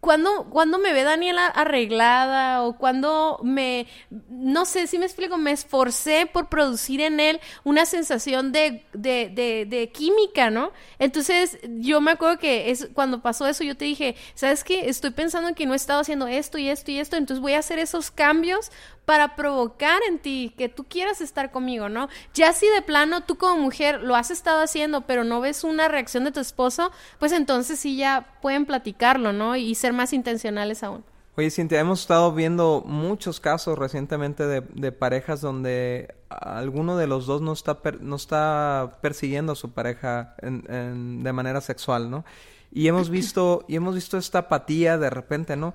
cuando, 0.00 0.50
cuando 0.50 0.78
me 0.78 0.92
ve 0.92 1.04
Daniela 1.04 1.46
arreglada 1.46 2.64
o 2.64 2.76
cuando 2.76 3.38
me, 3.44 3.86
no 4.28 4.64
sé 4.64 4.88
si 4.88 4.98
me 4.98 5.06
explico, 5.06 5.38
me 5.38 5.52
esforcé 5.52 6.26
por 6.26 6.48
producir 6.48 7.00
en 7.00 7.20
él 7.20 7.40
una 7.62 7.86
sensación 7.86 8.50
de, 8.50 8.84
de, 8.92 9.30
de, 9.32 9.66
de 9.66 9.90
química, 9.90 10.50
¿no? 10.50 10.72
Entonces, 10.98 11.58
yo 11.78 12.00
me 12.00 12.10
acuerdo 12.10 12.38
que 12.38 12.70
es, 12.70 12.88
cuando 12.92 13.22
pasó 13.22 13.46
eso, 13.46 13.62
yo 13.62 13.76
te 13.76 13.84
dije, 13.84 14.16
¿sabes 14.34 14.64
qué? 14.64 14.88
Estoy 14.88 15.10
pensando 15.10 15.54
que 15.54 15.64
no 15.64 15.74
he 15.74 15.76
estado 15.76 16.00
haciendo 16.00 16.26
esto 16.26 16.58
y 16.58 16.68
esto 16.68 16.90
y 16.90 16.98
esto, 16.98 17.16
entonces 17.16 17.40
voy 17.40 17.52
a 17.52 17.60
hacer 17.60 17.78
esos 17.78 18.10
cambios 18.10 18.72
para 19.10 19.34
provocar 19.34 20.00
en 20.08 20.20
ti 20.20 20.54
que 20.56 20.68
tú 20.68 20.84
quieras 20.84 21.20
estar 21.20 21.50
conmigo, 21.50 21.88
¿no? 21.88 22.08
Ya 22.32 22.52
si 22.52 22.68
de 22.68 22.80
plano 22.80 23.22
tú 23.22 23.38
como 23.38 23.60
mujer 23.60 24.02
lo 24.02 24.14
has 24.14 24.30
estado 24.30 24.62
haciendo, 24.62 25.00
pero 25.00 25.24
no 25.24 25.40
ves 25.40 25.64
una 25.64 25.88
reacción 25.88 26.22
de 26.22 26.30
tu 26.30 26.38
esposo, 26.38 26.92
pues 27.18 27.32
entonces 27.32 27.80
sí 27.80 27.96
ya 27.96 28.38
pueden 28.40 28.66
platicarlo, 28.66 29.32
¿no? 29.32 29.56
Y 29.56 29.74
ser 29.74 29.92
más 29.92 30.12
intencionales 30.12 30.84
aún. 30.84 31.02
Oye, 31.36 31.50
Cintia, 31.50 31.80
hemos 31.80 32.02
estado 32.02 32.32
viendo 32.32 32.84
muchos 32.86 33.40
casos 33.40 33.76
recientemente 33.76 34.46
de, 34.46 34.92
parejas 34.92 35.40
donde 35.40 36.14
alguno 36.28 36.96
de 36.96 37.08
los 37.08 37.26
dos 37.26 37.42
no 37.42 37.52
está, 37.52 37.80
no 37.98 38.14
está 38.14 38.98
persiguiendo 39.02 39.54
a 39.54 39.56
su 39.56 39.72
pareja 39.72 40.36
de 40.40 41.32
manera 41.32 41.60
sexual, 41.60 42.12
¿no? 42.12 42.24
Y 42.70 42.86
hemos 42.86 43.10
visto, 43.10 43.64
y 43.66 43.74
hemos 43.74 43.96
visto 43.96 44.18
esta 44.18 44.38
apatía 44.38 44.98
de 44.98 45.10
repente, 45.10 45.56
¿no? 45.56 45.74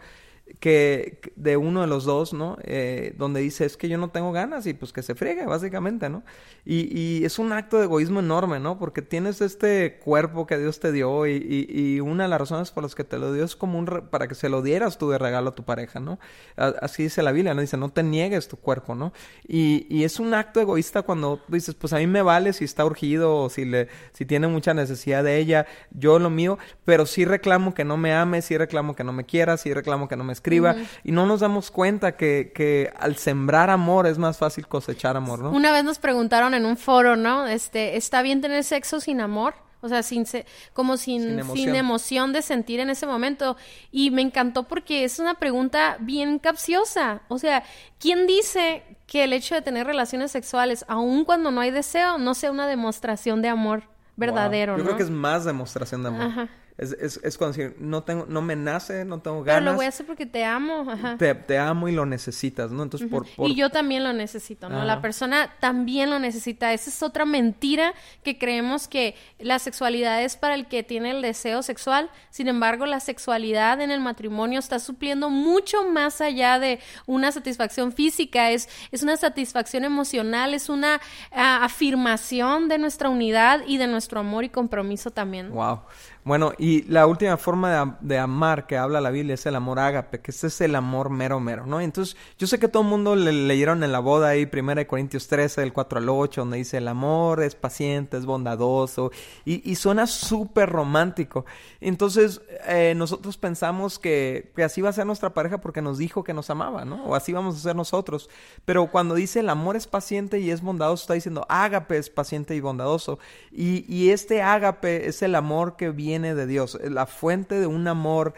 Que 0.59 1.19
de 1.35 1.57
uno 1.57 1.81
de 1.81 1.87
los 1.87 2.05
dos, 2.05 2.33
¿no? 2.33 2.57
Eh, 2.63 3.13
donde 3.17 3.41
dice, 3.41 3.65
es 3.65 3.77
que 3.77 3.89
yo 3.89 3.97
no 3.97 4.09
tengo 4.09 4.31
ganas 4.31 4.67
y 4.67 4.73
pues 4.73 4.93
que 4.93 5.01
se 5.01 5.15
friegue, 5.15 5.45
básicamente, 5.45 6.07
¿no? 6.07 6.23
Y, 6.65 6.97
y, 6.97 7.25
es 7.25 7.39
un 7.39 7.51
acto 7.51 7.77
de 7.77 7.85
egoísmo 7.85 8.19
enorme, 8.19 8.59
¿no? 8.59 8.77
Porque 8.77 9.01
tienes 9.01 9.41
este 9.41 9.97
cuerpo 9.99 10.45
que 10.45 10.57
Dios 10.57 10.79
te 10.79 10.91
dio 10.91 11.25
y, 11.27 11.67
y, 11.69 11.99
una 11.99 12.23
de 12.23 12.29
las 12.29 12.39
razones 12.39 12.71
por 12.71 12.83
las 12.83 12.93
que 12.93 13.03
te 13.03 13.17
lo 13.17 13.33
dio 13.33 13.43
es 13.43 13.55
como 13.55 13.79
un 13.79 13.85
para 13.85 14.27
que 14.27 14.35
se 14.35 14.49
lo 14.49 14.61
dieras 14.61 14.97
tú 14.97 15.09
de 15.09 15.17
regalo 15.17 15.49
a 15.49 15.55
tu 15.55 15.63
pareja, 15.63 15.99
¿no? 15.99 16.19
así 16.55 17.03
dice 17.03 17.21
la 17.23 17.31
Biblia, 17.31 17.53
¿no? 17.53 17.61
Dice, 17.61 17.77
no 17.77 17.89
te 17.89 18.03
niegues 18.03 18.47
tu 18.47 18.57
cuerpo, 18.57 18.95
¿no? 18.95 19.13
Y, 19.47 20.03
es 20.05 20.19
un 20.19 20.35
acto 20.35 20.61
egoísta 20.61 21.01
cuando 21.01 21.41
dices, 21.47 21.73
pues 21.73 21.91
a 21.91 21.97
mí 21.97 22.05
me 22.05 22.21
vale 22.21 22.53
si 22.53 22.63
está 22.63 22.85
urgido 22.85 23.35
o 23.37 23.49
si, 23.49 23.65
le, 23.65 23.87
si 24.13 24.25
tiene 24.25 24.47
mucha 24.47 24.73
necesidad 24.75 25.23
de 25.23 25.37
ella, 25.39 25.65
yo 25.89 26.19
lo 26.19 26.29
mío, 26.29 26.59
pero 26.85 27.07
sí 27.07 27.25
reclamo 27.25 27.73
que 27.73 27.83
no 27.83 27.97
me 27.97 28.13
ame, 28.13 28.43
sí 28.43 28.55
reclamo 28.55 28.95
que 28.95 29.03
no 29.03 29.13
me 29.13 29.25
quiera, 29.25 29.57
sí 29.57 29.73
reclamo 29.73 30.07
que 30.07 30.15
no 30.15 30.23
me 30.23 30.34
escriba, 30.35 30.75
y 31.03 31.11
no 31.11 31.25
nos 31.25 31.39
damos 31.39 31.71
cuenta 31.71 32.15
que, 32.15 32.51
que 32.53 32.93
al 32.97 33.15
sembrar 33.15 33.69
amor 33.69 34.05
es 34.07 34.17
más 34.17 34.37
fácil 34.37 34.67
cosechar 34.67 35.17
amor, 35.17 35.39
¿no? 35.39 35.49
Una 35.49 35.71
vez 35.71 35.83
nos 35.83 35.99
preguntaron 35.99 36.53
en 36.53 36.65
un 36.65 36.77
foro, 36.77 37.15
¿no? 37.15 37.47
Este, 37.47 37.97
¿está 37.97 38.21
bien 38.21 38.41
tener 38.41 38.63
sexo 38.63 38.99
sin 38.99 39.19
amor? 39.19 39.55
O 39.85 39.87
sea, 39.87 40.01
sin 40.01 40.25
como 40.73 40.97
sin, 40.97 41.43
sin 41.53 41.75
emoción. 41.75 42.33
de 42.33 42.41
sentir 42.41 42.79
en 42.79 42.89
ese 42.89 43.05
momento. 43.05 43.55
Y 43.91 44.09
me 44.09 44.23
encantó 44.23 44.63
porque 44.63 45.03
es 45.03 45.19
una 45.19 45.35
pregunta 45.35 45.97
bien 45.99 46.39
capciosa. 46.39 47.21
O 47.27 47.37
sea, 47.37 47.63
¿quién 47.99 48.25
dice 48.25 48.83
que 49.05 49.25
el 49.25 49.31
hecho 49.33 49.53
de 49.53 49.61
tener 49.61 49.85
relaciones 49.85 50.31
sexuales, 50.31 50.85
aun 50.87 51.23
cuando 51.23 51.51
no 51.51 51.61
hay 51.61 51.69
deseo, 51.69 52.17
no 52.17 52.33
sea 52.33 52.49
una 52.49 52.65
demostración 52.65 53.43
de 53.43 53.49
amor 53.49 53.83
verdadero? 54.15 54.75
Yo 54.75 54.83
creo 54.83 54.97
que 54.97 55.03
es 55.03 55.11
más 55.11 55.45
demostración 55.45 56.01
de 56.01 56.09
amor. 56.09 56.21
Ajá. 56.23 56.49
Es, 56.77 56.91
es, 56.91 57.21
es 57.23 57.37
cuando 57.37 57.57
decir, 57.57 57.77
no, 57.79 58.03
tengo, 58.03 58.25
no 58.27 58.41
me 58.41 58.57
nace, 58.57 59.05
no 59.05 59.19
tengo 59.19 59.43
ganas. 59.43 59.61
Pero 59.61 59.71
lo 59.71 59.77
voy 59.77 59.85
a 59.85 59.89
hacer 59.89 60.05
porque 60.05 60.25
te 60.25 60.43
amo. 60.43 60.85
Te, 61.17 61.33
te, 61.33 61.57
amo 61.57 61.87
y 61.87 61.93
lo 61.93 62.05
necesitas, 62.05 62.71
¿no? 62.71 62.83
Entonces, 62.83 63.09
por, 63.09 63.25
Y 63.37 63.55
yo 63.55 63.69
también 63.69 64.03
lo 64.03 64.11
necesito, 64.11 64.67
¿no? 64.67 64.83
La 64.83 65.01
persona 65.01 65.53
también 65.59 66.09
lo 66.09 66.19
necesita. 66.19 66.73
Esa 66.73 66.89
es 66.89 67.01
otra 67.01 67.23
mentira 67.23 67.93
que 68.23 68.37
creemos 68.37 68.87
que 68.87 69.15
la 69.39 69.59
sexualidad 69.59 70.21
es 70.21 70.35
para 70.35 70.55
el 70.55 70.67
que 70.67 70.83
tiene 70.83 71.11
el 71.11 71.21
deseo 71.21 71.61
sexual. 71.63 72.09
Sin 72.29 72.47
embargo, 72.47 72.85
la 72.85 72.99
sexualidad 72.99 73.79
en 73.79 73.91
el 73.91 74.01
matrimonio 74.01 74.59
está 74.59 74.79
supliendo 74.79 75.29
mucho 75.29 75.87
más 75.89 76.19
allá 76.19 76.59
de 76.59 76.79
una 77.05 77.31
satisfacción 77.31 77.93
física. 77.93 78.51
Es, 78.51 78.67
es 78.91 79.01
una 79.01 79.15
satisfacción 79.15 79.85
emocional, 79.85 80.53
es 80.53 80.67
una 80.67 80.99
ah, 81.31 81.63
afirmación 81.63 82.67
de 82.67 82.77
nuestra 82.77 83.09
unidad 83.09 83.61
y 83.65 83.77
de 83.77 83.87
nuestro 83.87 84.19
amor 84.19 84.43
y 84.43 84.49
compromiso 84.49 85.11
también. 85.11 85.51
Wow. 85.51 85.79
Bueno, 86.25 86.53
y 86.57 86.81
la 86.85 87.05
última 87.05 87.37
forma 87.37 87.99
de, 88.01 88.17
amar 88.17 88.65
que 88.65 88.77
habla 88.77 88.99
la 88.99 89.11
Biblia 89.11 89.35
es 89.35 89.45
el 89.45 89.55
amor 89.55 89.77
ágape, 89.77 90.21
que 90.21 90.31
ese 90.31 90.47
es 90.47 90.59
el 90.59 90.73
amor 90.73 91.11
mero 91.11 91.39
mero, 91.39 91.67
¿no? 91.67 91.79
Entonces, 91.79 92.17
yo 92.39 92.47
sé 92.47 92.57
que 92.57 92.67
todo 92.67 92.81
el 92.81 92.89
mundo 92.89 93.15
le 93.15 93.31
leyeron 93.31 93.83
en 93.83 93.91
la 93.91 93.99
boda 93.99 94.29
ahí, 94.29 94.49
1 94.51 94.87
Corintios 94.87 95.27
13, 95.27 95.61
del 95.61 95.71
4 95.71 95.99
al 95.99 96.09
8, 96.09 96.41
donde 96.41 96.57
dice 96.57 96.79
el 96.79 96.87
amor 96.87 97.43
es 97.43 97.53
paciente, 97.53 98.17
es 98.17 98.25
bondadoso, 98.25 99.11
y, 99.45 99.69
y 99.69 99.75
suena 99.75 100.07
súper 100.07 100.67
romántico. 100.67 101.45
Entonces, 101.79 102.41
eh, 102.67 102.95
nosotros 102.97 103.37
pensamos 103.37 103.99
que, 103.99 104.51
que, 104.55 104.63
así 104.63 104.81
va 104.81 104.89
a 104.89 104.93
ser 104.93 105.05
nuestra 105.05 105.35
pareja 105.35 105.59
porque 105.59 105.83
nos 105.83 105.99
dijo 105.99 106.23
que 106.23 106.33
nos 106.33 106.49
amaba, 106.49 106.85
¿no? 106.85 107.05
O 107.05 107.13
así 107.13 107.33
vamos 107.33 107.55
a 107.55 107.59
ser 107.59 107.75
nosotros. 107.75 108.31
Pero 108.65 108.87
cuando 108.87 109.13
dice 109.13 109.41
el 109.41 109.49
amor 109.49 109.75
es 109.75 109.85
paciente 109.85 110.39
y 110.39 110.49
es 110.49 110.61
bondadoso, 110.61 111.03
está 111.03 111.13
diciendo 111.13 111.45
ágape 111.49 111.99
es 111.99 112.09
paciente 112.09 112.55
y 112.55 112.61
bondadoso. 112.61 113.19
Y, 113.51 113.85
y 113.87 114.09
este 114.09 114.41
ágape 114.41 115.07
es 115.07 115.21
el 115.21 115.35
amor 115.35 115.75
que 115.75 115.91
viene 115.91 116.14
de 116.21 116.47
Dios, 116.47 116.79
la 116.83 117.05
fuente 117.05 117.59
de 117.59 117.67
un 117.67 117.87
amor, 117.87 118.33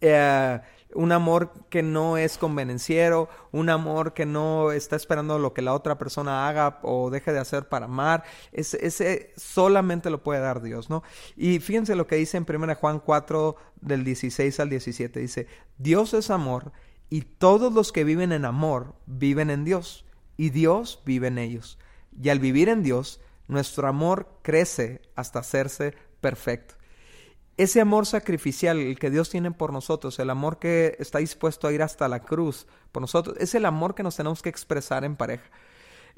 eh, 0.00 0.60
un 0.94 1.12
amor 1.12 1.52
que 1.68 1.82
no 1.82 2.16
es 2.16 2.38
convenenciero, 2.38 3.28
un 3.52 3.68
amor 3.68 4.14
que 4.14 4.24
no 4.24 4.72
está 4.72 4.96
esperando 4.96 5.38
lo 5.38 5.52
que 5.52 5.62
la 5.62 5.74
otra 5.74 5.98
persona 5.98 6.48
haga 6.48 6.78
o 6.82 7.10
deje 7.10 7.32
de 7.32 7.38
hacer 7.38 7.68
para 7.68 7.84
amar, 7.84 8.24
ese, 8.52 8.84
ese 8.86 9.32
solamente 9.36 10.10
lo 10.10 10.22
puede 10.22 10.40
dar 10.40 10.62
Dios, 10.62 10.88
¿no? 10.88 11.02
Y 11.36 11.58
fíjense 11.58 11.94
lo 11.94 12.06
que 12.06 12.16
dice 12.16 12.36
en 12.38 12.46
1 12.48 12.74
Juan 12.76 13.00
4 13.00 13.56
del 13.80 14.04
16 14.04 14.60
al 14.60 14.70
17, 14.70 15.20
dice, 15.20 15.46
Dios 15.76 16.14
es 16.14 16.30
amor 16.30 16.72
y 17.10 17.22
todos 17.22 17.72
los 17.72 17.92
que 17.92 18.04
viven 18.04 18.32
en 18.32 18.44
amor 18.44 18.94
viven 19.06 19.50
en 19.50 19.64
Dios 19.64 20.04
y 20.36 20.50
Dios 20.50 21.02
vive 21.04 21.28
en 21.28 21.38
ellos. 21.38 21.78
Y 22.20 22.30
al 22.30 22.38
vivir 22.38 22.68
en 22.68 22.82
Dios, 22.82 23.20
nuestro 23.46 23.88
amor 23.88 24.28
crece 24.42 25.02
hasta 25.14 25.40
hacerse 25.40 25.94
perfecto 26.20 26.78
ese 27.58 27.80
amor 27.80 28.06
sacrificial, 28.06 28.78
el 28.78 28.98
que 28.98 29.10
Dios 29.10 29.30
tiene 29.30 29.50
por 29.50 29.72
nosotros, 29.72 30.18
el 30.18 30.30
amor 30.30 30.58
que 30.58 30.96
está 30.98 31.18
dispuesto 31.18 31.66
a 31.66 31.72
ir 31.72 31.82
hasta 31.82 32.08
la 32.08 32.20
cruz 32.20 32.66
por 32.92 33.02
nosotros, 33.02 33.36
es 33.38 33.54
el 33.54 33.66
amor 33.66 33.94
que 33.94 34.02
nos 34.02 34.16
tenemos 34.16 34.42
que 34.42 34.48
expresar 34.48 35.04
en 35.04 35.16
pareja 35.16 35.44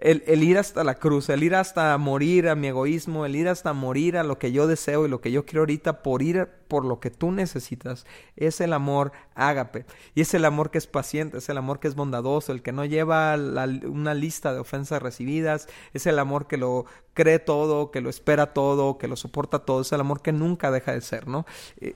el, 0.01 0.43
ir 0.43 0.59
hasta 0.59 0.83
la 0.83 0.95
cruz, 0.95 1.29
el 1.29 1.43
ir 1.43 1.55
hasta 1.55 1.97
morir 1.99 2.49
a 2.49 2.55
mi 2.55 2.69
egoísmo, 2.69 3.27
el 3.27 3.37
ir 3.37 3.49
hasta 3.49 3.73
morir 3.73 4.17
a 4.17 4.23
lo 4.25 4.39
que 4.39 4.51
yo 4.51 4.67
deseo 4.67 5.05
y 5.05 5.09
lo 5.09 5.21
que 5.21 5.31
yo 5.31 5.45
quiero 5.45 5.61
ahorita 5.61 6.03
por 6.03 6.23
ir 6.23 6.49
por 6.69 6.85
lo 6.85 7.01
que 7.01 7.11
tú 7.11 7.33
necesitas, 7.33 8.07
es 8.37 8.61
el 8.61 8.73
amor 8.73 9.13
ágape. 9.35 9.85
Y 10.15 10.23
es 10.23 10.33
el 10.35 10.45
amor 10.45 10.71
que 10.71 10.79
es 10.79 10.87
paciente, 10.87 11.39
es 11.39 11.49
el 11.49 11.59
amor 11.59 11.81
que 11.81 11.89
es 11.89 11.95
bondadoso, 11.95 12.53
el 12.53 12.63
que 12.63 12.73
no 12.73 12.85
lleva 12.85 13.35
una 13.35 14.15
lista 14.15 14.55
de 14.55 14.61
ofensas 14.61 15.03
recibidas, 15.03 15.69
es 15.93 16.07
el 16.07 16.19
amor 16.19 16.47
que 16.47 16.57
lo 16.57 16.87
cree 17.13 17.39
todo, 17.39 17.91
que 17.91 18.01
lo 18.01 18.09
espera 18.09 18.55
todo, 18.55 18.97
que 18.97 19.09
lo 19.09 19.17
soporta 19.17 19.61
todo, 19.61 19.83
es 19.83 19.93
el 19.93 20.01
amor 20.01 20.23
que 20.23 20.33
nunca 20.33 20.71
deja 20.71 20.93
de 20.93 21.01
ser, 21.03 21.29
¿no? 21.29 21.45
Eh, 21.81 21.95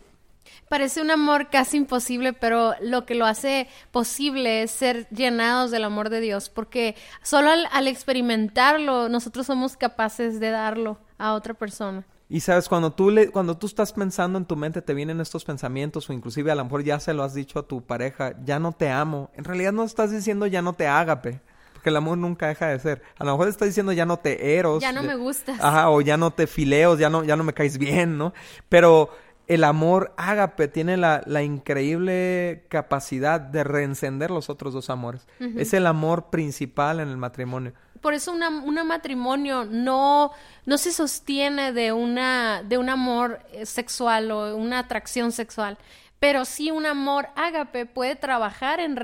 Parece 0.68 1.00
un 1.00 1.10
amor 1.10 1.50
casi 1.50 1.76
imposible, 1.76 2.32
pero 2.32 2.74
lo 2.80 3.06
que 3.06 3.14
lo 3.14 3.26
hace 3.26 3.68
posible 3.90 4.62
es 4.62 4.70
ser 4.70 5.08
llenados 5.10 5.70
del 5.70 5.84
amor 5.84 6.10
de 6.10 6.20
Dios, 6.20 6.48
porque 6.48 6.96
solo 7.22 7.50
al, 7.50 7.86
experimentarlo 7.86 9.08
nosotros 9.08 9.46
somos 9.46 9.76
capaces 9.76 10.40
de 10.40 10.50
darlo 10.50 10.98
a 11.18 11.34
otra 11.34 11.54
persona. 11.54 12.04
Y 12.28 12.40
sabes, 12.40 12.68
cuando 12.68 12.90
tú, 12.90 13.10
le, 13.10 13.30
cuando 13.30 13.56
tú 13.56 13.66
estás 13.66 13.92
pensando 13.92 14.38
en 14.38 14.46
tu 14.46 14.56
mente, 14.56 14.80
te 14.80 14.94
vienen 14.94 15.20
estos 15.20 15.44
pensamientos, 15.44 16.08
o 16.08 16.12
inclusive 16.12 16.50
a 16.50 16.54
lo 16.54 16.64
mejor 16.64 16.82
ya 16.82 16.98
se 16.98 17.12
lo 17.12 17.22
has 17.22 17.34
dicho 17.34 17.58
a 17.58 17.68
tu 17.68 17.82
pareja, 17.82 18.34
ya 18.44 18.58
no 18.58 18.72
te 18.72 18.88
amo. 18.90 19.30
En 19.34 19.44
realidad 19.44 19.72
no 19.72 19.84
estás 19.84 20.10
diciendo 20.10 20.46
ya 20.46 20.62
no 20.62 20.72
te 20.72 20.86
ágape, 20.86 21.40
porque 21.74 21.90
el 21.90 21.96
amor 21.96 22.16
nunca 22.16 22.48
deja 22.48 22.68
de 22.68 22.78
ser. 22.78 23.02
A 23.18 23.24
lo 23.24 23.32
mejor 23.32 23.48
estás 23.48 23.68
diciendo 23.68 23.92
ya 23.92 24.06
no 24.06 24.16
te 24.16 24.56
eros. 24.56 24.82
Ya 24.82 24.92
no 24.92 25.02
me 25.02 25.16
gustas. 25.16 25.60
Ajá, 25.60 25.90
o 25.90 26.00
ya 26.00 26.16
no 26.16 26.30
te 26.30 26.46
fileos, 26.46 26.98
ya 26.98 27.10
no, 27.10 27.24
ya 27.24 27.36
no 27.36 27.44
me 27.44 27.52
caes 27.52 27.76
bien, 27.76 28.16
¿no? 28.16 28.32
Pero 28.70 29.10
el 29.46 29.64
amor 29.64 30.14
ágape 30.16 30.68
tiene 30.68 30.96
la, 30.96 31.22
la, 31.26 31.42
increíble 31.42 32.64
capacidad 32.68 33.40
de 33.40 33.64
reencender 33.64 34.30
los 34.30 34.48
otros 34.48 34.72
dos 34.72 34.90
amores. 34.90 35.26
Es 35.38 35.74
el 35.74 35.86
amor 35.86 36.30
principal 36.30 37.00
en 37.00 37.08
el 37.08 37.16
matrimonio. 37.16 37.72
Por 38.00 38.12
eso 38.12 38.32
un 38.32 38.86
matrimonio 38.86 39.64
no, 39.64 40.30
no 40.66 40.78
se 40.78 40.92
sostiene 40.92 41.72
de, 41.72 41.92
una, 41.92 42.62
de 42.62 42.76
un 42.76 42.90
amor 42.90 43.40
eh, 43.52 43.64
sexual 43.64 44.30
o 44.30 44.56
una 44.56 44.80
atracción 44.80 45.32
sexual 45.32 45.78
pero 46.24 46.46
sí 46.46 46.70
un 46.70 46.86
amor 46.86 47.28
ágape 47.36 47.84
puede 47.84 48.16
trabajar 48.16 48.80
en 48.80 48.94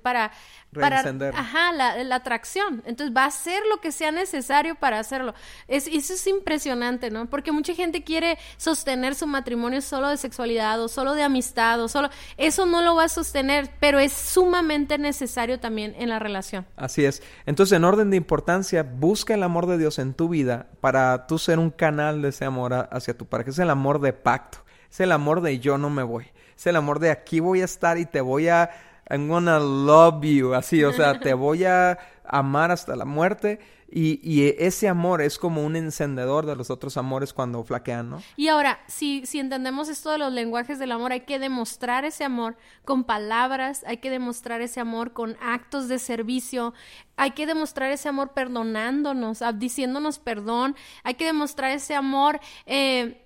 para, 0.00 0.30
para 0.72 1.00
ajá, 1.00 1.72
la, 1.72 2.04
la, 2.04 2.14
atracción. 2.14 2.84
Entonces 2.86 3.12
va 3.12 3.24
a 3.24 3.26
hacer 3.26 3.60
lo 3.68 3.80
que 3.80 3.90
sea 3.90 4.12
necesario 4.12 4.76
para 4.76 5.00
hacerlo. 5.00 5.34
Es, 5.66 5.88
eso 5.88 6.14
es 6.14 6.24
impresionante, 6.28 7.10
¿no? 7.10 7.28
Porque 7.28 7.50
mucha 7.50 7.74
gente 7.74 8.04
quiere 8.04 8.38
sostener 8.58 9.16
su 9.16 9.26
matrimonio 9.26 9.80
solo 9.80 10.08
de 10.08 10.16
sexualidad 10.16 10.80
o 10.80 10.86
solo 10.86 11.14
de 11.14 11.24
amistad 11.24 11.82
o 11.82 11.88
solo... 11.88 12.10
Eso 12.36 12.64
no 12.64 12.80
lo 12.80 12.94
va 12.94 13.06
a 13.06 13.08
sostener, 13.08 13.68
pero 13.80 13.98
es 13.98 14.12
sumamente 14.12 14.98
necesario 14.98 15.58
también 15.58 15.96
en 15.98 16.10
la 16.10 16.20
relación. 16.20 16.64
Así 16.76 17.04
es. 17.04 17.24
Entonces, 17.44 17.76
en 17.76 17.82
orden 17.82 18.10
de 18.10 18.18
importancia, 18.18 18.84
busca 18.84 19.34
el 19.34 19.42
amor 19.42 19.66
de 19.66 19.78
Dios 19.78 19.98
en 19.98 20.14
tu 20.14 20.28
vida 20.28 20.68
para 20.80 21.26
tú 21.26 21.40
ser 21.40 21.58
un 21.58 21.72
canal 21.72 22.22
de 22.22 22.28
ese 22.28 22.44
amor 22.44 22.88
hacia 22.92 23.18
tu 23.18 23.26
pareja. 23.26 23.50
Es 23.50 23.58
el 23.58 23.70
amor 23.70 24.00
de 24.00 24.12
pacto. 24.12 24.58
Es 24.88 25.00
el 25.00 25.10
amor 25.10 25.40
de 25.40 25.58
yo 25.58 25.76
no 25.76 25.90
me 25.90 26.04
voy 26.04 26.30
es 26.56 26.66
el 26.66 26.76
amor 26.76 26.98
de 26.98 27.10
aquí 27.10 27.40
voy 27.40 27.62
a 27.62 27.64
estar 27.64 27.98
y 27.98 28.06
te 28.06 28.20
voy 28.20 28.48
a, 28.48 28.70
I'm 29.10 29.28
gonna 29.28 29.58
love 29.58 30.22
you, 30.24 30.54
así, 30.54 30.82
o 30.84 30.92
sea, 30.92 31.20
te 31.20 31.34
voy 31.34 31.64
a 31.64 31.98
amar 32.24 32.70
hasta 32.70 32.96
la 32.96 33.04
muerte. 33.04 33.60
Y, 33.94 34.20
y, 34.22 34.54
ese 34.58 34.88
amor 34.88 35.20
es 35.20 35.36
como 35.36 35.62
un 35.62 35.76
encendedor 35.76 36.46
de 36.46 36.56
los 36.56 36.70
otros 36.70 36.96
amores 36.96 37.34
cuando 37.34 37.62
flaquean, 37.62 38.08
¿no? 38.08 38.22
Y 38.36 38.48
ahora, 38.48 38.80
si, 38.86 39.26
si 39.26 39.38
entendemos 39.38 39.90
esto 39.90 40.10
de 40.10 40.16
los 40.16 40.32
lenguajes 40.32 40.78
del 40.78 40.92
amor, 40.92 41.12
hay 41.12 41.20
que 41.20 41.38
demostrar 41.38 42.06
ese 42.06 42.24
amor 42.24 42.56
con 42.86 43.04
palabras, 43.04 43.84
hay 43.86 43.98
que 43.98 44.08
demostrar 44.08 44.62
ese 44.62 44.80
amor 44.80 45.12
con 45.12 45.36
actos 45.42 45.88
de 45.88 45.98
servicio, 45.98 46.72
hay 47.16 47.32
que 47.32 47.44
demostrar 47.44 47.90
ese 47.90 48.08
amor 48.08 48.32
perdonándonos, 48.32 49.40
diciéndonos 49.56 50.18
perdón, 50.18 50.74
hay 51.04 51.12
que 51.12 51.26
demostrar 51.26 51.72
ese 51.72 51.94
amor 51.94 52.40
eh, 52.64 53.21